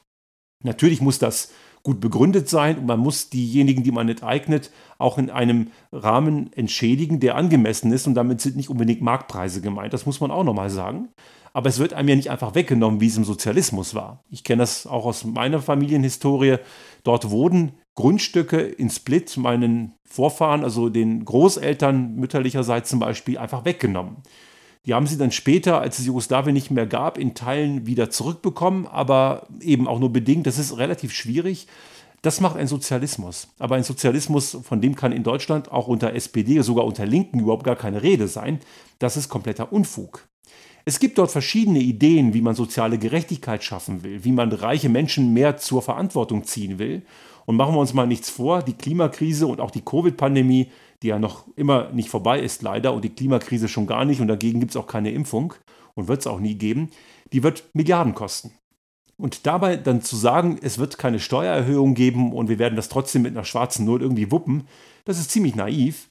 Natürlich 0.65 1.03
muss 1.03 1.19
das 1.19 1.53
gut 1.83 2.01
begründet 2.01 2.49
sein 2.49 2.79
und 2.79 2.87
man 2.87 2.99
muss 2.99 3.29
diejenigen, 3.29 3.83
die 3.83 3.93
man 3.93 4.09
enteignet, 4.09 4.71
auch 4.97 5.19
in 5.19 5.29
einem 5.29 5.71
Rahmen 5.93 6.51
entschädigen, 6.55 7.21
der 7.21 7.35
angemessen 7.35 7.93
ist 7.93 8.07
und 8.07 8.15
damit 8.15 8.41
sind 8.41 8.57
nicht 8.57 8.71
unbedingt 8.71 9.03
Marktpreise 9.03 9.61
gemeint. 9.61 9.93
Das 9.93 10.07
muss 10.07 10.21
man 10.21 10.31
auch 10.31 10.45
nochmal 10.45 10.71
sagen. 10.71 11.11
Aber 11.53 11.69
es 11.69 11.79
wird 11.79 11.93
einem 11.93 12.09
ja 12.09 12.17
nicht 12.17 12.31
einfach 12.31 12.55
weggenommen, 12.55 13.03
wie 13.03 13.09
es 13.09 13.19
im 13.19 13.25
Sozialismus 13.25 13.95
war. 13.95 14.25
Ich 14.31 14.45
kenne 14.45 14.63
das 14.63 14.87
auch 14.87 15.05
aus 15.05 15.25
meiner 15.27 15.61
Familienhistorie. 15.61 16.57
Dort 17.03 17.29
wurden 17.29 17.75
Grundstücke 17.97 18.61
in 18.61 18.91
Split 18.91 19.37
meinen 19.37 19.95
Vorfahren, 20.05 20.63
also 20.63 20.89
den 20.89 21.25
Großeltern 21.25 22.15
mütterlicherseits 22.15 22.89
zum 22.89 23.01
Beispiel, 23.01 23.39
einfach 23.39 23.65
weggenommen. 23.65 24.19
Die 24.85 24.95
haben 24.95 25.09
sie 25.09 25.19
dann 25.19 25.33
später, 25.33 25.81
als 25.81 25.99
es 25.99 26.07
Jugoslawien 26.07 26.55
nicht 26.55 26.71
mehr 26.71 26.87
gab, 26.87 27.19
in 27.19 27.35
Teilen 27.35 27.87
wieder 27.87 28.09
zurückbekommen, 28.09 28.87
aber 28.87 29.49
eben 29.61 29.89
auch 29.89 29.99
nur 29.99 30.13
bedingt. 30.13 30.47
Das 30.47 30.59
ist 30.59 30.79
relativ 30.79 31.13
schwierig. 31.13 31.67
Das 32.23 32.41
macht 32.41 32.57
ein 32.57 32.69
Sozialismus. 32.69 33.49
Aber 33.59 33.75
ein 33.75 33.83
Sozialismus, 33.83 34.57
von 34.63 34.81
dem 34.81 34.95
kann 34.95 35.11
in 35.11 35.25
Deutschland 35.25 35.73
auch 35.73 35.89
unter 35.89 36.15
SPD, 36.15 36.61
sogar 36.61 36.85
unter 36.85 37.05
Linken 37.05 37.41
überhaupt 37.41 37.65
gar 37.65 37.77
keine 37.77 38.03
Rede 38.03 38.29
sein. 38.29 38.61
Das 39.01 39.17
ist 39.17 39.29
kompletter 39.29 39.73
Unfug. 39.73 40.29
Es 40.85 41.01
gibt 41.01 41.19
dort 41.19 41.33
verschiedene 41.33 41.81
Ideen, 41.81 42.33
wie 42.33 42.43
man 42.43 42.55
soziale 42.55 42.99
Gerechtigkeit 42.99 43.65
schaffen 43.65 44.05
will, 44.05 44.23
wie 44.23 44.31
man 44.31 44.53
reiche 44.53 44.89
Menschen 44.89 45.33
mehr 45.33 45.57
zur 45.57 45.83
Verantwortung 45.83 46.45
ziehen 46.45 46.79
will. 46.79 47.03
Und 47.47 47.57
machen 47.57 47.75
wir 47.75 47.81
uns 47.81 47.95
mal 47.95 48.07
nichts 48.07 48.29
vor, 48.29 48.63
die 48.63 48.75
Klimakrise 48.75 49.47
und 49.47 49.61
auch 49.61 49.71
die 49.71 49.83
Covid-Pandemie, 49.83 50.71
die 51.03 51.09
ja 51.09 51.19
noch 51.19 51.47
immer 51.57 51.91
nicht 51.93 52.09
vorbei 52.09 52.41
ist 52.41 52.63
leider 52.63 52.93
und 52.93 53.05
die 53.05 53.15
Klimakrise 53.15 53.69
schon 53.69 53.87
gar 53.87 54.05
nicht 54.05 54.21
und 54.21 54.29
dagegen 54.29 54.61
gibt 54.61 54.73
es 54.73 54.77
auch 54.77 54.87
keine 54.87 55.13
Impfung 55.13 55.55
und 55.95 56.09
wird 56.09 56.21
es 56.21 56.27
auch 56.27 56.41
nie 56.41 56.57
geben, 56.57 56.91
die 57.33 57.43
wird 57.43 57.65
Milliarden 57.73 58.15
kosten. 58.15 58.53
Und 59.19 59.47
dabei 59.47 59.77
dann 59.77 60.03
zu 60.03 60.17
sagen, 60.17 60.59
es 60.61 60.79
wird 60.79 60.99
keine 60.99 61.21
Steuererhöhung 61.21 61.95
geben 61.95 62.33
und 62.33 62.49
wir 62.49 62.59
werden 62.59 62.77
das 62.77 62.91
trotzdem 62.91 63.23
mit 63.23 63.33
einer 63.33 63.45
schwarzen 63.45 63.87
Null 63.87 64.03
irgendwie 64.03 64.31
wuppen, 64.31 64.65
das 65.05 65.19
ist 65.19 65.31
ziemlich 65.31 65.55
naiv. 65.55 66.11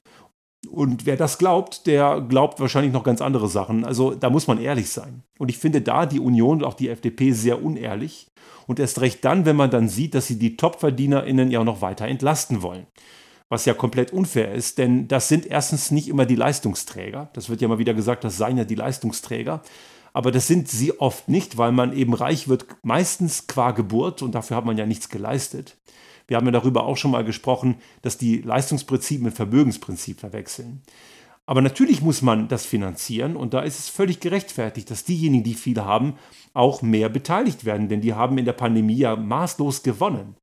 Und 0.68 1.06
wer 1.06 1.16
das 1.16 1.38
glaubt, 1.38 1.86
der 1.86 2.20
glaubt 2.20 2.58
wahrscheinlich 2.58 2.92
noch 2.92 3.04
ganz 3.04 3.20
andere 3.20 3.48
Sachen. 3.48 3.84
Also 3.84 4.14
da 4.14 4.30
muss 4.30 4.48
man 4.48 4.58
ehrlich 4.58 4.90
sein. 4.90 5.22
Und 5.38 5.48
ich 5.48 5.58
finde 5.58 5.82
da 5.82 6.06
die 6.06 6.18
Union 6.18 6.58
und 6.58 6.64
auch 6.64 6.74
die 6.74 6.88
FDP 6.88 7.30
sehr 7.32 7.62
unehrlich. 7.62 8.26
Und 8.66 8.80
erst 8.80 9.00
recht 9.00 9.24
dann, 9.24 9.44
wenn 9.44 9.56
man 9.56 9.70
dann 9.70 9.88
sieht, 9.88 10.14
dass 10.14 10.26
sie 10.26 10.38
die 10.38 10.56
TopverdienerInnen 10.56 11.50
ja 11.50 11.62
noch 11.62 11.80
weiter 11.80 12.06
entlasten 12.06 12.62
wollen. 12.62 12.86
Was 13.48 13.64
ja 13.64 13.74
komplett 13.74 14.12
unfair 14.12 14.52
ist, 14.52 14.78
denn 14.78 15.06
das 15.06 15.28
sind 15.28 15.46
erstens 15.46 15.92
nicht 15.92 16.08
immer 16.08 16.26
die 16.26 16.34
Leistungsträger. 16.34 17.30
Das 17.32 17.48
wird 17.48 17.60
ja 17.60 17.68
mal 17.68 17.78
wieder 17.78 17.94
gesagt, 17.94 18.24
das 18.24 18.36
seien 18.36 18.58
ja 18.58 18.64
die 18.64 18.74
Leistungsträger. 18.74 19.62
Aber 20.12 20.32
das 20.32 20.46
sind 20.46 20.68
sie 20.68 20.98
oft 20.98 21.28
nicht, 21.28 21.58
weil 21.58 21.72
man 21.72 21.92
eben 21.92 22.14
reich 22.14 22.48
wird, 22.48 22.66
meistens 22.82 23.46
qua 23.46 23.70
Geburt 23.70 24.22
und 24.22 24.34
dafür 24.34 24.56
hat 24.56 24.64
man 24.64 24.78
ja 24.78 24.86
nichts 24.86 25.10
geleistet. 25.10 25.76
Wir 26.26 26.36
haben 26.36 26.46
ja 26.46 26.52
darüber 26.52 26.86
auch 26.86 26.96
schon 26.96 27.10
mal 27.12 27.24
gesprochen, 27.24 27.76
dass 28.02 28.18
die 28.18 28.38
Leistungsprinzip 28.38 29.22
mit 29.22 29.34
Vermögensprinzip 29.34 30.18
verwechseln. 30.18 30.82
Aber 31.46 31.62
natürlich 31.62 32.02
muss 32.02 32.22
man 32.22 32.48
das 32.48 32.66
finanzieren 32.66 33.36
und 33.36 33.54
da 33.54 33.60
ist 33.60 33.78
es 33.78 33.88
völlig 33.88 34.20
gerechtfertigt, 34.20 34.90
dass 34.90 35.04
diejenigen, 35.04 35.44
die 35.44 35.54
viel 35.54 35.80
haben, 35.80 36.14
auch 36.54 36.82
mehr 36.82 37.08
beteiligt 37.08 37.64
werden, 37.64 37.88
denn 37.88 38.00
die 38.00 38.14
haben 38.14 38.36
in 38.36 38.44
der 38.44 38.52
Pandemie 38.52 38.96
ja 38.96 39.14
maßlos 39.14 39.82
gewonnen 39.82 40.34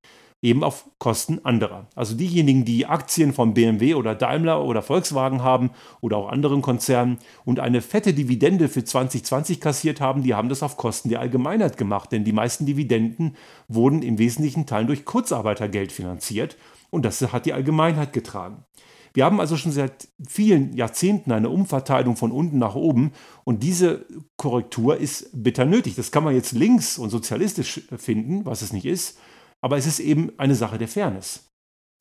eben 0.44 0.64
auf 0.64 0.86
Kosten 1.00 1.40
anderer. 1.44 1.88
Also 1.96 2.16
diejenigen, 2.16 2.66
die 2.66 2.86
Aktien 2.86 3.34
von 3.34 3.54
BMW 3.54 3.96
oder 3.96 4.14
Daimler 4.14 4.64
oder 4.64 4.82
Volkswagen 4.82 5.42
haben 5.42 5.72
oder 6.02 6.18
auch 6.18 6.30
anderen 6.30 6.62
Konzernen 6.62 7.18
und 7.46 7.62
eine 7.62 7.82
fette 7.82 8.14
Dividende 8.14 8.68
für 8.68 8.84
2020 8.84 9.62
kassiert 9.62 10.02
haben, 10.02 10.22
die 10.22 10.36
haben 10.36 10.50
das 10.50 10.62
auf 10.62 10.76
Kosten 10.76 11.08
der 11.10 11.22
Allgemeinheit 11.22 11.78
gemacht, 11.78 12.12
denn 12.12 12.26
die 12.26 12.34
meisten 12.34 12.66
Dividenden 12.66 13.38
wurden 13.70 14.04
im 14.04 14.20
wesentlichen 14.20 14.66
Teil 14.66 14.86
durch 14.86 15.06
Kurzarbeitergeld 15.06 15.94
finanziert 15.94 16.58
und 16.90 17.06
das 17.06 17.22
hat 17.22 17.46
die 17.46 17.54
Allgemeinheit 17.54 18.12
getragen. 18.12 18.66
Wir 19.14 19.26
haben 19.26 19.40
also 19.40 19.58
schon 19.58 19.72
seit 19.72 20.08
vielen 20.28 20.74
Jahrzehnten 20.74 21.32
eine 21.32 21.50
Umverteilung 21.50 22.16
von 22.16 22.32
unten 22.32 22.58
nach 22.58 22.76
oben 22.76 23.12
und 23.44 23.62
diese 23.62 24.06
Korrektur 24.38 24.98
ist 24.98 25.30
bitter 25.34 25.66
nötig. 25.66 25.96
Das 25.96 26.12
kann 26.12 26.24
man 26.24 26.34
jetzt 26.34 26.54
links 26.54 26.98
und 26.98 27.10
sozialistisch 27.10 27.82
finden, 27.98 28.46
was 28.46 28.64
es 28.64 28.74
nicht 28.74 28.86
ist, 28.86 29.20
aber 29.62 29.78
es 29.78 29.86
ist 29.86 30.00
eben 30.00 30.32
eine 30.38 30.56
Sache 30.56 30.78
der 30.78 30.88
Fairness. 30.88 31.48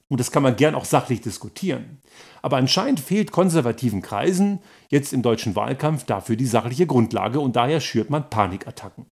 Und 0.09 0.21
das 0.21 0.31
kann 0.31 0.43
man 0.43 0.57
gern 0.57 0.75
auch 0.75 0.85
sachlich 0.85 1.23
diskutieren. 1.23 1.99
Aber 2.43 2.59
anscheinend 2.59 3.01
fehlt 3.01 3.33
konservativen 3.33 4.03
Kreisen 4.03 4.59
jetzt 4.91 5.15
im 5.15 5.23
deutschen 5.23 5.57
Wahlkampf 5.57 6.05
dafür 6.05 6.37
die 6.37 6.47
sachliche 6.47 6.87
Grundlage 6.87 7.41
und 7.41 7.57
daher 7.57 7.81
schürt 7.81 8.11
man 8.11 8.29
Panikattacken. 8.29 9.07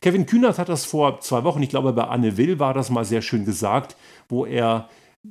Kevin 0.00 0.26
Kühnert 0.26 0.58
hat 0.58 0.68
das 0.68 0.84
vor 0.84 1.20
zwei 1.20 1.44
Wochen, 1.44 1.62
ich 1.62 1.70
glaube 1.70 1.92
bei 1.92 2.04
Anne 2.04 2.36
Will 2.36 2.58
war 2.58 2.74
das 2.74 2.90
mal 2.90 3.04
sehr 3.04 3.22
schön 3.22 3.44
gesagt, 3.44 3.96
wo 4.28 4.44
er, 4.44 4.88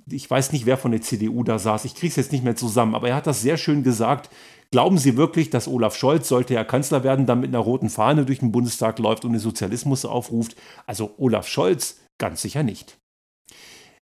ich 0.09 0.29
weiß 0.29 0.51
nicht 0.51 0.65
wer 0.65 0.77
von 0.77 0.91
der 0.91 1.01
CDU 1.01 1.43
da 1.43 1.59
saß, 1.59 1.85
ich 1.85 1.95
kriege 1.95 2.09
es 2.09 2.15
jetzt 2.15 2.31
nicht 2.31 2.43
mehr 2.43 2.55
zusammen, 2.55 2.95
aber 2.95 3.09
er 3.09 3.15
hat 3.15 3.27
das 3.27 3.41
sehr 3.41 3.57
schön 3.57 3.83
gesagt, 3.83 4.29
Glauben 4.73 4.97
Sie 4.97 5.17
wirklich, 5.17 5.51
dass 5.51 5.67
Olaf 5.67 5.95
Scholz, 5.95 6.27
sollte 6.27 6.55
er 6.55 6.65
Kanzler 6.65 7.03
werden, 7.03 7.27
dann 7.27 7.41
mit 7.41 7.49
einer 7.49 7.59
roten 7.59 7.91
Fahne 7.91 8.25
durch 8.25 8.39
den 8.39 8.51
Bundestag 8.51 8.97
läuft 8.97 9.23
und 9.23 9.33
den 9.33 9.39
Sozialismus 9.39 10.03
aufruft? 10.03 10.55
Also 10.87 11.13
Olaf 11.17 11.47
Scholz 11.47 11.99
ganz 12.17 12.41
sicher 12.41 12.63
nicht. 12.63 12.97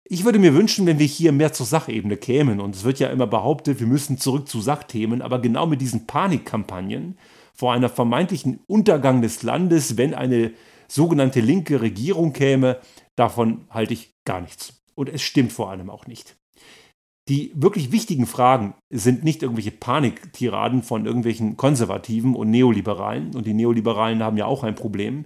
Ich 0.04 0.26
würde 0.26 0.38
mir 0.38 0.52
wünschen, 0.52 0.84
wenn 0.84 0.98
wir 0.98 1.06
hier 1.06 1.32
mehr 1.32 1.54
zur 1.54 1.64
Sachebene 1.64 2.18
kämen. 2.18 2.60
Und 2.60 2.74
es 2.74 2.84
wird 2.84 2.98
ja 2.98 3.08
immer 3.08 3.26
behauptet, 3.26 3.80
wir 3.80 3.86
müssen 3.86 4.18
zurück 4.18 4.46
zu 4.46 4.60
Sachthemen, 4.60 5.22
aber 5.22 5.38
genau 5.38 5.66
mit 5.66 5.80
diesen 5.80 6.06
Panikkampagnen 6.06 7.16
vor 7.54 7.72
einer 7.72 7.88
vermeintlichen 7.88 8.60
Untergang 8.66 9.22
des 9.22 9.42
Landes, 9.42 9.96
wenn 9.96 10.12
eine 10.12 10.52
sogenannte 10.86 11.40
linke 11.40 11.80
Regierung 11.80 12.34
käme, 12.34 12.78
davon 13.16 13.64
halte 13.70 13.94
ich 13.94 14.14
gar 14.26 14.42
nichts. 14.42 14.77
Und 14.98 15.08
es 15.08 15.22
stimmt 15.22 15.52
vor 15.52 15.70
allem 15.70 15.90
auch 15.90 16.08
nicht. 16.08 16.36
Die 17.28 17.52
wirklich 17.54 17.92
wichtigen 17.92 18.26
Fragen 18.26 18.74
sind 18.90 19.22
nicht 19.22 19.44
irgendwelche 19.44 19.70
Paniktiraden 19.70 20.82
von 20.82 21.06
irgendwelchen 21.06 21.56
Konservativen 21.56 22.34
und 22.34 22.50
Neoliberalen. 22.50 23.32
Und 23.36 23.46
die 23.46 23.54
Neoliberalen 23.54 24.24
haben 24.24 24.36
ja 24.36 24.46
auch 24.46 24.64
ein 24.64 24.74
Problem. 24.74 25.24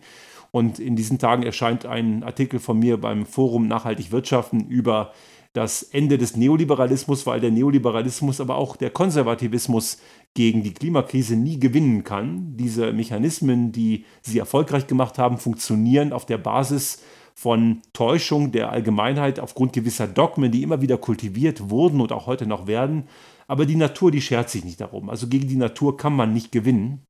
Und 0.50 0.78
in 0.78 0.94
diesen 0.94 1.18
Tagen 1.18 1.42
erscheint 1.42 1.86
ein 1.86 2.22
Artikel 2.22 2.60
von 2.60 2.78
mir 2.78 3.00
beim 3.00 3.24
Forum 3.24 3.66
Nachhaltig 3.66 4.12
Wirtschaften 4.12 4.66
über 4.68 5.12
das 5.54 5.82
Ende 5.82 6.18
des 6.18 6.36
Neoliberalismus, 6.36 7.24
weil 7.24 7.40
der 7.40 7.50
Neoliberalismus, 7.50 8.42
aber 8.42 8.56
auch 8.56 8.76
der 8.76 8.90
Konservativismus 8.90 10.02
gegen 10.34 10.62
die 10.62 10.74
Klimakrise 10.74 11.34
nie 11.34 11.58
gewinnen 11.58 12.04
kann. 12.04 12.58
Diese 12.58 12.92
Mechanismen, 12.92 13.72
die 13.72 14.04
sie 14.20 14.38
erfolgreich 14.38 14.86
gemacht 14.86 15.16
haben, 15.16 15.38
funktionieren 15.38 16.12
auf 16.12 16.26
der 16.26 16.38
Basis 16.38 17.02
von 17.34 17.82
Täuschung 17.92 18.52
der 18.52 18.70
Allgemeinheit 18.70 19.40
aufgrund 19.40 19.72
gewisser 19.72 20.06
Dogmen, 20.06 20.52
die 20.52 20.62
immer 20.62 20.80
wieder 20.80 20.98
kultiviert 20.98 21.70
wurden 21.70 22.00
und 22.00 22.12
auch 22.12 22.26
heute 22.26 22.46
noch 22.46 22.66
werden. 22.66 23.08
Aber 23.48 23.66
die 23.66 23.76
Natur, 23.76 24.10
die 24.10 24.22
schert 24.22 24.50
sich 24.50 24.64
nicht 24.64 24.80
darum. 24.80 25.10
Also 25.10 25.28
gegen 25.28 25.48
die 25.48 25.56
Natur 25.56 25.96
kann 25.96 26.14
man 26.14 26.32
nicht 26.32 26.52
gewinnen. 26.52 27.02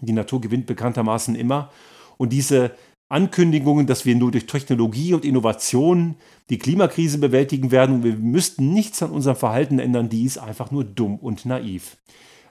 Die 0.00 0.12
Natur 0.12 0.40
gewinnt 0.40 0.66
bekanntermaßen 0.66 1.34
immer. 1.34 1.70
Und 2.16 2.32
diese 2.32 2.72
Ankündigungen, 3.08 3.86
dass 3.86 4.04
wir 4.04 4.14
nur 4.14 4.30
durch 4.30 4.46
Technologie 4.46 5.14
und 5.14 5.24
Innovation 5.24 6.16
die 6.50 6.58
Klimakrise 6.58 7.18
bewältigen 7.18 7.70
werden 7.70 7.96
und 7.96 8.04
wir 8.04 8.16
müssten 8.16 8.72
nichts 8.72 9.02
an 9.02 9.10
unserem 9.10 9.36
Verhalten 9.36 9.78
ändern, 9.78 10.10
die 10.10 10.24
ist 10.24 10.38
einfach 10.38 10.70
nur 10.70 10.84
dumm 10.84 11.16
und 11.16 11.46
naiv. 11.46 11.96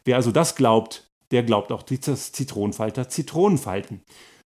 Wer 0.03 0.15
also 0.15 0.31
das 0.31 0.55
glaubt, 0.55 1.11
der 1.31 1.43
glaubt 1.43 1.71
auch 1.71 1.83
das 1.83 2.31
Zitronenfalter 2.31 3.09
Zitronenfalten. 3.09 4.01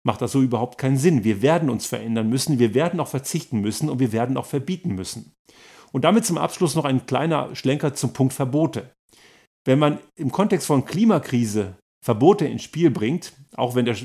Macht 0.04 0.22
das 0.22 0.32
so 0.32 0.42
überhaupt 0.42 0.78
keinen 0.78 0.96
Sinn. 0.96 1.24
Wir 1.24 1.42
werden 1.42 1.70
uns 1.70 1.86
verändern 1.86 2.28
müssen, 2.28 2.58
wir 2.58 2.74
werden 2.74 3.00
auch 3.00 3.08
verzichten 3.08 3.60
müssen 3.60 3.88
und 3.88 3.98
wir 3.98 4.12
werden 4.12 4.36
auch 4.36 4.46
verbieten 4.46 4.94
müssen. 4.94 5.32
Und 5.92 6.04
damit 6.04 6.24
zum 6.24 6.38
Abschluss 6.38 6.74
noch 6.74 6.84
ein 6.84 7.06
kleiner 7.06 7.54
Schlenker 7.54 7.94
zum 7.94 8.12
Punkt 8.12 8.32
Verbote. 8.32 8.90
Wenn 9.64 9.78
man 9.78 9.98
im 10.16 10.30
Kontext 10.30 10.66
von 10.66 10.84
Klimakrise 10.84 11.76
Verbote 12.00 12.46
ins 12.46 12.62
Spiel 12.62 12.90
bringt, 12.90 13.32
auch 13.56 13.74
wenn 13.74 13.84
der, 13.84 13.96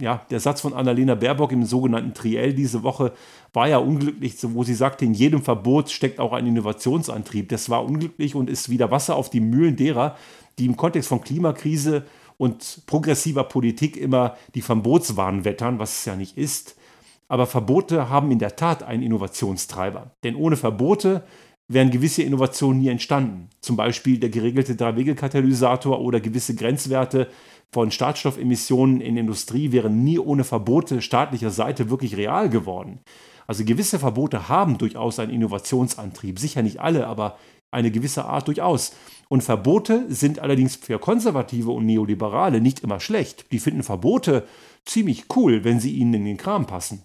ja, 0.00 0.26
der 0.30 0.40
Satz 0.40 0.60
von 0.60 0.74
Annalena 0.74 1.14
Baerbock 1.14 1.52
im 1.52 1.64
sogenannten 1.64 2.12
Triell 2.12 2.52
diese 2.52 2.82
Woche 2.82 3.12
war 3.52 3.68
ja 3.68 3.78
unglücklich, 3.78 4.34
wo 4.42 4.64
sie 4.64 4.74
sagte, 4.74 5.04
in 5.04 5.14
jedem 5.14 5.42
Verbot 5.42 5.90
steckt 5.90 6.18
auch 6.18 6.32
ein 6.32 6.46
Innovationsantrieb. 6.46 7.48
Das 7.48 7.70
war 7.70 7.84
unglücklich 7.84 8.34
und 8.34 8.50
ist 8.50 8.68
wieder 8.68 8.90
Wasser 8.90 9.14
auf 9.14 9.30
die 9.30 9.40
Mühlen 9.40 9.76
derer, 9.76 10.16
die 10.58 10.66
im 10.66 10.76
Kontext 10.76 11.08
von 11.08 11.20
Klimakrise 11.20 12.04
und 12.38 12.82
progressiver 12.86 13.44
Politik 13.44 13.96
immer 13.96 14.36
die 14.54 14.62
Verbotswahn 14.62 15.44
wettern, 15.44 15.78
was 15.78 15.98
es 15.98 16.04
ja 16.04 16.16
nicht 16.16 16.36
ist. 16.36 16.76
Aber 17.28 17.46
Verbote 17.46 18.08
haben 18.08 18.30
in 18.30 18.38
der 18.38 18.56
Tat 18.56 18.82
einen 18.82 19.02
Innovationstreiber. 19.02 20.12
Denn 20.22 20.36
ohne 20.36 20.56
Verbote 20.56 21.24
wären 21.68 21.90
gewisse 21.90 22.22
Innovationen 22.22 22.80
nie 22.80 22.88
entstanden. 22.88 23.48
Zum 23.60 23.76
Beispiel 23.76 24.18
der 24.18 24.30
geregelte 24.30 24.76
Dreiwegekatalysator 24.76 26.00
oder 26.00 26.20
gewisse 26.20 26.54
Grenzwerte 26.54 27.28
von 27.72 27.90
Schadstoffemissionen 27.90 29.00
in 29.00 29.16
Industrie 29.16 29.72
wären 29.72 30.04
nie 30.04 30.18
ohne 30.18 30.44
Verbote 30.44 31.02
staatlicher 31.02 31.50
Seite 31.50 31.90
wirklich 31.90 32.16
real 32.16 32.48
geworden. 32.48 33.00
Also 33.48 33.64
gewisse 33.64 33.98
Verbote 33.98 34.48
haben 34.48 34.78
durchaus 34.78 35.18
einen 35.18 35.32
Innovationsantrieb. 35.32 36.38
Sicher 36.38 36.62
nicht 36.62 36.80
alle, 36.80 37.06
aber 37.06 37.36
eine 37.70 37.90
gewisse 37.90 38.24
Art 38.24 38.48
durchaus. 38.48 38.92
Und 39.28 39.42
Verbote 39.42 40.06
sind 40.08 40.38
allerdings 40.38 40.76
für 40.76 40.98
Konservative 40.98 41.70
und 41.70 41.86
Neoliberale 41.86 42.60
nicht 42.60 42.80
immer 42.80 43.00
schlecht. 43.00 43.50
Die 43.52 43.58
finden 43.58 43.82
Verbote 43.82 44.46
ziemlich 44.84 45.24
cool, 45.34 45.64
wenn 45.64 45.80
sie 45.80 45.92
ihnen 45.92 46.14
in 46.14 46.24
den 46.24 46.36
Kram 46.36 46.66
passen. 46.66 47.02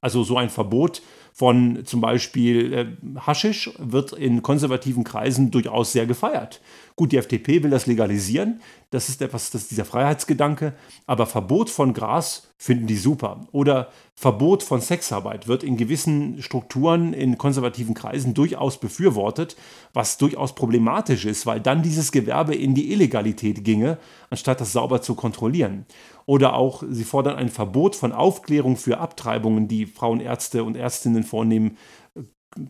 Also 0.00 0.22
so 0.22 0.36
ein 0.36 0.50
Verbot 0.50 1.02
von 1.32 1.84
zum 1.84 2.00
Beispiel 2.00 2.72
äh, 2.72 2.86
Haschisch 3.20 3.70
wird 3.78 4.12
in 4.12 4.42
konservativen 4.42 5.04
Kreisen 5.04 5.50
durchaus 5.50 5.92
sehr 5.92 6.06
gefeiert. 6.06 6.60
Gut, 6.98 7.12
die 7.12 7.16
FDP 7.16 7.62
will 7.62 7.70
das 7.70 7.86
legalisieren, 7.86 8.60
das 8.90 9.08
ist 9.08 9.22
etwas, 9.22 9.50
das 9.52 9.62
ist 9.62 9.70
dieser 9.70 9.84
Freiheitsgedanke, 9.84 10.72
aber 11.06 11.26
Verbot 11.26 11.70
von 11.70 11.94
Gras 11.94 12.48
finden 12.56 12.88
die 12.88 12.96
super. 12.96 13.46
Oder 13.52 13.92
Verbot 14.16 14.64
von 14.64 14.80
Sexarbeit 14.80 15.46
wird 15.46 15.62
in 15.62 15.76
gewissen 15.76 16.42
Strukturen 16.42 17.12
in 17.12 17.38
konservativen 17.38 17.94
Kreisen 17.94 18.34
durchaus 18.34 18.80
befürwortet, 18.80 19.56
was 19.92 20.18
durchaus 20.18 20.56
problematisch 20.56 21.24
ist, 21.24 21.46
weil 21.46 21.60
dann 21.60 21.82
dieses 21.82 22.10
Gewerbe 22.10 22.56
in 22.56 22.74
die 22.74 22.90
Illegalität 22.90 23.62
ginge, 23.62 23.98
anstatt 24.28 24.60
das 24.60 24.72
sauber 24.72 25.00
zu 25.00 25.14
kontrollieren. 25.14 25.86
Oder 26.26 26.54
auch, 26.54 26.82
sie 26.90 27.04
fordern 27.04 27.36
ein 27.36 27.48
Verbot 27.48 27.94
von 27.94 28.10
Aufklärung 28.10 28.76
für 28.76 28.98
Abtreibungen, 28.98 29.68
die 29.68 29.86
Frauenärzte 29.86 30.64
und 30.64 30.76
Ärztinnen 30.76 31.22
vornehmen 31.22 31.76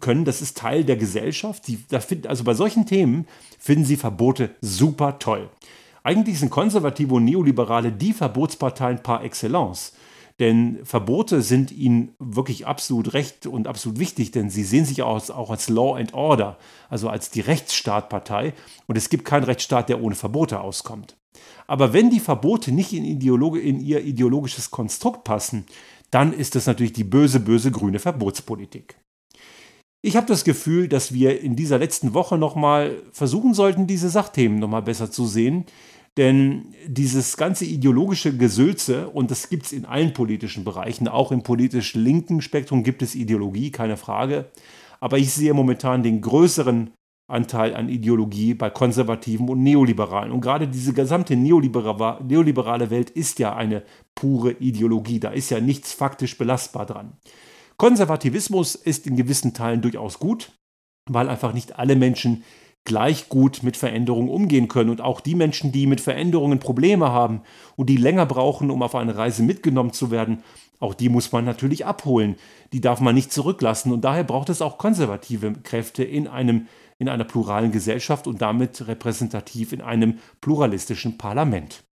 können. 0.01 0.25
Das 0.25 0.43
ist 0.43 0.57
Teil 0.57 0.85
der 0.85 0.97
Gesellschaft. 0.97 1.65
Sie, 1.67 1.79
find, 2.01 2.27
also 2.27 2.45
bei 2.45 2.55
solchen 2.55 2.87
Themen 2.87 3.27
finden 3.59 3.85
sie 3.85 3.97
Verbote 3.97 4.51
super 4.61 5.19
toll. 5.19 5.49
Eigentlich 6.03 6.39
sind 6.39 6.51
Konservative 6.51 7.15
und 7.15 7.25
Neoliberale 7.25 7.93
die 7.93 8.13
Verbotsparteien 8.13 9.03
par 9.03 9.25
excellence. 9.25 9.93
Denn 10.39 10.79
Verbote 10.85 11.43
sind 11.43 11.73
ihnen 11.73 12.15
wirklich 12.21 12.67
absolut 12.67 13.13
recht 13.13 13.47
und 13.47 13.67
absolut 13.67 13.99
wichtig, 13.99 14.31
denn 14.31 14.51
sie 14.51 14.63
sehen 14.63 14.85
sich 14.85 15.03
auch, 15.03 15.29
auch 15.31 15.51
als 15.51 15.69
Law 15.69 15.97
and 15.97 16.15
Order, 16.15 16.59
also 16.89 17.09
als 17.09 17.31
die 17.31 17.41
Rechtsstaatpartei. 17.41 18.55
Und 18.87 18.97
es 18.97 19.11
gibt 19.11 19.25
keinen 19.25 19.45
Rechtsstaat, 19.45 19.89
der 19.89 20.01
ohne 20.01 20.15
Verbote 20.15 20.61
auskommt. 20.61 21.17
Aber 21.67 21.93
wenn 21.93 22.11
die 22.11 22.21
Verbote 22.21 22.71
nicht 22.73 22.93
in, 22.93 23.05
Ideologe, 23.05 23.61
in 23.61 23.81
ihr 23.81 24.05
ideologisches 24.05 24.71
Konstrukt 24.71 25.25
passen, 25.25 25.67
dann 26.11 26.33
ist 26.33 26.55
das 26.55 26.67
natürlich 26.67 26.93
die 26.93 27.05
böse, 27.05 27.41
böse 27.41 27.71
grüne 27.71 27.99
Verbotspolitik. 27.99 28.97
Ich 30.01 30.17
habe 30.17 30.27
das 30.27 30.45
Gefühl, 30.45 30.89
dass 30.89 31.13
wir 31.13 31.41
in 31.41 31.57
dieser 31.57 31.79
letzten 31.79 32.15
Woche 32.15 32.39
nochmal 32.39 33.03
versuchen 33.13 33.53
sollten, 33.53 33.89
diese 33.89 34.09
Sachthemen 34.11 34.61
nochmal 34.61 34.83
besser 34.83 35.11
zu 35.11 35.27
sehen. 35.27 35.65
Denn 36.17 36.75
dieses 36.87 37.37
ganze 37.37 37.65
ideologische 37.65 38.37
Gesülze, 38.37 39.09
und 39.09 39.31
das 39.31 39.49
gibt 39.49 39.67
es 39.67 39.73
in 39.73 39.85
allen 39.85 40.13
politischen 40.13 40.65
Bereichen, 40.65 41.09
auch 41.09 41.33
im 41.33 41.43
politisch 41.43 41.95
linken 41.95 42.41
Spektrum 42.41 42.83
gibt 42.83 43.03
es 43.03 43.15
Ideologie, 43.15 43.71
keine 43.71 43.97
Frage. 43.97 44.47
Aber 45.01 45.19
ich 45.19 45.33
sehe 45.33 45.55
momentan 45.55 46.03
den 46.03 46.21
größeren 46.21 46.91
Anteil 47.29 47.77
an 47.77 47.89
Ideologie 47.89 48.55
bei 48.55 48.71
Konservativen 48.71 49.49
und 49.49 49.63
Neoliberalen. 49.63 50.33
Und 50.33 50.41
gerade 50.41 50.67
diese 50.67 50.93
gesamte 50.93 51.37
neoliberale 51.37 52.91
Welt 52.91 53.11
ist 53.11 53.39
ja 53.39 53.55
eine 53.55 53.83
pure 54.15 54.53
Ideologie. 54.53 55.21
Da 55.21 55.31
ist 55.31 55.51
ja 55.51 55.61
nichts 55.61 55.93
faktisch 55.93 56.39
belastbar 56.39 56.87
dran. 56.87 57.13
Konservativismus 57.79 58.75
ist 58.75 59.07
in 59.07 59.17
gewissen 59.17 59.55
Teilen 59.55 59.81
durchaus 59.81 60.19
gut, 60.19 60.53
weil 61.09 61.29
einfach 61.29 61.55
nicht 61.55 61.79
alle 61.79 61.97
Menschen 61.97 62.45
gleich 62.85 63.29
gut 63.29 63.63
mit 63.63 63.77
Veränderungen 63.77 64.29
umgehen 64.29 64.67
können. 64.67 64.91
Und 64.91 65.01
auch 65.01 65.21
die 65.21 65.35
Menschen, 65.35 65.71
die 65.71 65.87
mit 65.87 66.01
Veränderungen 66.01 66.59
Probleme 66.59 67.11
haben 67.11 67.43
und 67.77 67.89
die 67.89 67.97
länger 67.97 68.27
brauchen, 68.27 68.71
um 68.71 68.83
auf 68.83 68.95
eine 68.95 69.17
Reise 69.17 69.43
mitgenommen 69.43 69.93
zu 69.93 70.11
werden, 70.11 70.43
auch 70.81 70.95
die 70.95 71.09
muss 71.09 71.31
man 71.33 71.45
natürlich 71.45 71.87
abholen. 71.87 72.37
Die 72.73 72.81
darf 72.81 73.01
man 73.01 73.15
nicht 73.15 73.33
zurücklassen. 73.33 73.93
Und 73.93 74.03
daher 74.03 74.25
braucht 74.25 74.49
es 74.49 74.63
auch 74.63 74.79
konservative 74.79 75.53
Kräfte 75.63 76.03
in, 76.03 76.27
einem, 76.27 76.67
in 76.99 77.09
einer 77.09 77.25
pluralen 77.25 77.73
Gesellschaft 77.73 78.27
und 78.27 78.43
damit 78.43 78.87
repräsentativ 78.89 79.73
in 79.73 79.83
einem 79.83 80.19
pluralistischen 80.41 81.19
Parlament. 81.19 81.85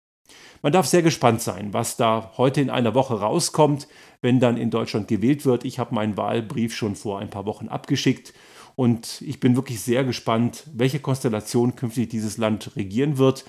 Man 0.61 0.73
darf 0.73 0.87
sehr 0.87 1.03
gespannt 1.03 1.41
sein, 1.41 1.73
was 1.73 1.97
da 1.97 2.31
heute 2.37 2.61
in 2.61 2.69
einer 2.69 2.95
Woche 2.95 3.19
rauskommt, 3.19 3.87
wenn 4.21 4.39
dann 4.39 4.57
in 4.57 4.71
Deutschland 4.71 5.07
gewählt 5.07 5.45
wird. 5.45 5.63
Ich 5.63 5.77
habe 5.77 5.93
meinen 5.93 6.17
Wahlbrief 6.17 6.75
schon 6.75 6.95
vor 6.95 7.19
ein 7.19 7.29
paar 7.29 7.45
Wochen 7.45 7.67
abgeschickt 7.67 8.33
und 8.75 9.21
ich 9.21 9.39
bin 9.39 9.55
wirklich 9.55 9.81
sehr 9.81 10.03
gespannt, 10.03 10.63
welche 10.73 10.99
Konstellation 10.99 11.75
künftig 11.75 12.09
dieses 12.09 12.37
Land 12.37 12.75
regieren 12.75 13.17
wird. 13.17 13.45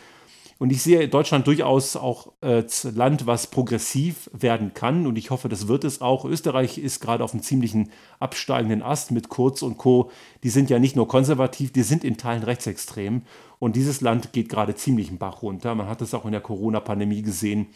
Und 0.58 0.72
ich 0.72 0.82
sehe 0.82 1.06
Deutschland 1.06 1.46
durchaus 1.46 1.96
auch 1.96 2.32
als 2.40 2.84
Land, 2.84 3.26
was 3.26 3.48
progressiv 3.48 4.30
werden 4.32 4.72
kann. 4.72 5.06
Und 5.06 5.18
ich 5.18 5.30
hoffe, 5.30 5.50
das 5.50 5.68
wird 5.68 5.84
es 5.84 6.00
auch. 6.00 6.24
Österreich 6.24 6.78
ist 6.78 7.00
gerade 7.00 7.22
auf 7.22 7.34
einem 7.34 7.42
ziemlichen 7.42 7.90
absteigenden 8.20 8.82
Ast 8.82 9.10
mit 9.10 9.28
Kurz 9.28 9.60
und 9.60 9.76
Co. 9.76 10.10
Die 10.44 10.48
sind 10.48 10.70
ja 10.70 10.78
nicht 10.78 10.96
nur 10.96 11.08
konservativ, 11.08 11.72
die 11.72 11.82
sind 11.82 12.04
in 12.04 12.16
Teilen 12.16 12.42
rechtsextrem. 12.42 13.22
Und 13.58 13.76
dieses 13.76 14.00
Land 14.00 14.32
geht 14.32 14.48
gerade 14.48 14.74
ziemlich 14.74 15.10
im 15.10 15.18
Bach 15.18 15.42
runter. 15.42 15.74
Man 15.74 15.88
hat 15.88 16.00
es 16.00 16.14
auch 16.14 16.24
in 16.24 16.32
der 16.32 16.40
Corona-Pandemie 16.40 17.20
gesehen, 17.20 17.66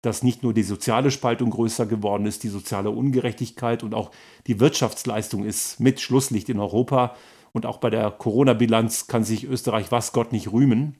dass 0.00 0.22
nicht 0.22 0.42
nur 0.42 0.54
die 0.54 0.62
soziale 0.62 1.10
Spaltung 1.10 1.50
größer 1.50 1.84
geworden 1.84 2.24
ist, 2.24 2.42
die 2.42 2.48
soziale 2.48 2.90
Ungerechtigkeit 2.90 3.82
und 3.82 3.94
auch 3.94 4.12
die 4.46 4.60
Wirtschaftsleistung 4.60 5.44
ist 5.44 5.78
mit 5.78 6.00
Schlusslicht 6.00 6.48
in 6.48 6.58
Europa. 6.58 7.14
Und 7.52 7.66
auch 7.66 7.78
bei 7.78 7.90
der 7.90 8.10
Corona-Bilanz 8.10 9.08
kann 9.08 9.24
sich 9.24 9.44
Österreich 9.44 9.92
was 9.92 10.12
Gott 10.12 10.32
nicht 10.32 10.52
rühmen. 10.52 10.96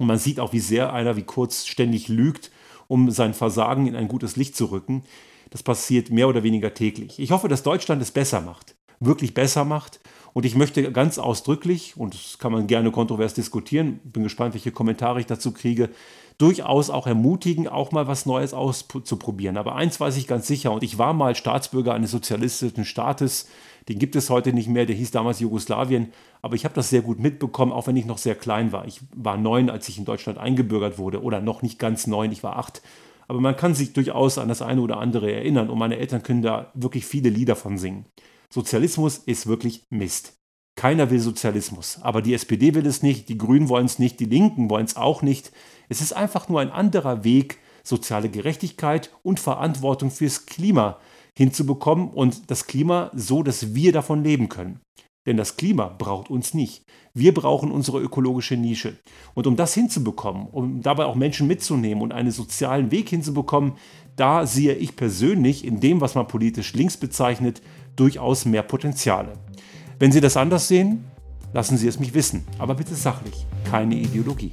Und 0.00 0.06
man 0.06 0.18
sieht 0.18 0.40
auch, 0.40 0.54
wie 0.54 0.60
sehr 0.60 0.94
einer 0.94 1.16
wie 1.16 1.24
Kurz 1.24 1.66
ständig 1.66 2.08
lügt, 2.08 2.50
um 2.88 3.10
sein 3.10 3.34
Versagen 3.34 3.86
in 3.86 3.94
ein 3.94 4.08
gutes 4.08 4.34
Licht 4.34 4.56
zu 4.56 4.64
rücken. 4.70 5.02
Das 5.50 5.62
passiert 5.62 6.08
mehr 6.08 6.26
oder 6.26 6.42
weniger 6.42 6.72
täglich. 6.72 7.18
Ich 7.18 7.32
hoffe, 7.32 7.48
dass 7.48 7.62
Deutschland 7.62 8.00
es 8.00 8.10
besser 8.10 8.40
macht, 8.40 8.74
wirklich 8.98 9.34
besser 9.34 9.66
macht. 9.66 10.00
Und 10.32 10.46
ich 10.46 10.54
möchte 10.54 10.90
ganz 10.90 11.18
ausdrücklich, 11.18 11.98
und 11.98 12.14
das 12.14 12.38
kann 12.38 12.50
man 12.50 12.66
gerne 12.66 12.90
kontrovers 12.90 13.34
diskutieren, 13.34 14.00
bin 14.04 14.22
gespannt, 14.22 14.54
welche 14.54 14.72
Kommentare 14.72 15.20
ich 15.20 15.26
dazu 15.26 15.52
kriege, 15.52 15.90
durchaus 16.38 16.88
auch 16.88 17.06
ermutigen, 17.06 17.68
auch 17.68 17.92
mal 17.92 18.06
was 18.06 18.24
Neues 18.24 18.54
auszuprobieren. 18.54 19.58
Aber 19.58 19.76
eins 19.76 20.00
weiß 20.00 20.16
ich 20.16 20.26
ganz 20.26 20.46
sicher, 20.46 20.72
und 20.72 20.82
ich 20.82 20.96
war 20.96 21.12
mal 21.12 21.34
Staatsbürger 21.34 21.92
eines 21.92 22.10
sozialistischen 22.10 22.86
Staates, 22.86 23.48
den 23.88 23.98
gibt 23.98 24.16
es 24.16 24.30
heute 24.30 24.52
nicht 24.52 24.68
mehr, 24.68 24.86
der 24.86 24.96
hieß 24.96 25.10
damals 25.10 25.40
Jugoslawien, 25.40 26.12
aber 26.42 26.54
ich 26.54 26.64
habe 26.64 26.74
das 26.74 26.90
sehr 26.90 27.02
gut 27.02 27.18
mitbekommen, 27.18 27.72
auch 27.72 27.86
wenn 27.86 27.96
ich 27.96 28.06
noch 28.06 28.18
sehr 28.18 28.34
klein 28.34 28.72
war. 28.72 28.86
Ich 28.86 29.00
war 29.14 29.36
neun, 29.36 29.70
als 29.70 29.88
ich 29.88 29.98
in 29.98 30.04
Deutschland 30.04 30.38
eingebürgert 30.38 30.98
wurde, 30.98 31.22
oder 31.22 31.40
noch 31.40 31.62
nicht 31.62 31.78
ganz 31.78 32.06
neun, 32.06 32.32
ich 32.32 32.42
war 32.42 32.56
acht. 32.56 32.82
Aber 33.28 33.40
man 33.40 33.56
kann 33.56 33.74
sich 33.74 33.92
durchaus 33.92 34.38
an 34.38 34.48
das 34.48 34.62
eine 34.62 34.80
oder 34.80 34.98
andere 34.98 35.32
erinnern 35.32 35.70
und 35.70 35.78
meine 35.78 35.98
Eltern 35.98 36.22
können 36.22 36.42
da 36.42 36.70
wirklich 36.74 37.06
viele 37.06 37.28
Lieder 37.30 37.56
von 37.56 37.78
singen. 37.78 38.06
Sozialismus 38.48 39.18
ist 39.18 39.46
wirklich 39.46 39.86
Mist. 39.90 40.34
Keiner 40.76 41.10
will 41.10 41.20
Sozialismus, 41.20 41.98
aber 42.02 42.22
die 42.22 42.34
SPD 42.34 42.74
will 42.74 42.86
es 42.86 43.02
nicht, 43.02 43.28
die 43.28 43.38
Grünen 43.38 43.68
wollen 43.68 43.86
es 43.86 43.98
nicht, 43.98 44.18
die 44.18 44.24
Linken 44.24 44.70
wollen 44.70 44.86
es 44.86 44.96
auch 44.96 45.22
nicht. 45.22 45.52
Es 45.88 46.00
ist 46.00 46.12
einfach 46.12 46.48
nur 46.48 46.60
ein 46.60 46.70
anderer 46.70 47.22
Weg, 47.22 47.58
soziale 47.82 48.28
Gerechtigkeit 48.28 49.10
und 49.22 49.40
Verantwortung 49.40 50.10
fürs 50.10 50.46
Klima 50.46 50.98
hinzubekommen 51.40 52.10
und 52.10 52.50
das 52.50 52.66
Klima 52.66 53.10
so, 53.14 53.42
dass 53.42 53.74
wir 53.74 53.92
davon 53.92 54.22
leben 54.22 54.50
können. 54.50 54.80
Denn 55.26 55.38
das 55.38 55.56
Klima 55.56 55.86
braucht 55.86 56.28
uns 56.28 56.52
nicht. 56.52 56.82
Wir 57.14 57.32
brauchen 57.32 57.70
unsere 57.70 57.98
ökologische 57.98 58.58
Nische. 58.58 58.98
Und 59.32 59.46
um 59.46 59.56
das 59.56 59.72
hinzubekommen, 59.72 60.48
um 60.48 60.82
dabei 60.82 61.06
auch 61.06 61.14
Menschen 61.14 61.46
mitzunehmen 61.46 62.02
und 62.02 62.12
einen 62.12 62.30
sozialen 62.30 62.90
Weg 62.90 63.08
hinzubekommen, 63.08 63.72
da 64.16 64.44
sehe 64.46 64.74
ich 64.74 64.96
persönlich 64.96 65.64
in 65.64 65.80
dem, 65.80 66.02
was 66.02 66.14
man 66.14 66.28
politisch 66.28 66.74
links 66.74 66.98
bezeichnet, 66.98 67.62
durchaus 67.96 68.44
mehr 68.44 68.62
Potenziale. 68.62 69.32
Wenn 69.98 70.12
Sie 70.12 70.20
das 70.20 70.36
anders 70.36 70.68
sehen, 70.68 71.06
lassen 71.54 71.78
Sie 71.78 71.88
es 71.88 71.98
mich 71.98 72.12
wissen, 72.12 72.44
aber 72.58 72.74
bitte 72.74 72.94
sachlich, 72.94 73.46
keine 73.64 73.94
Ideologie. 73.94 74.52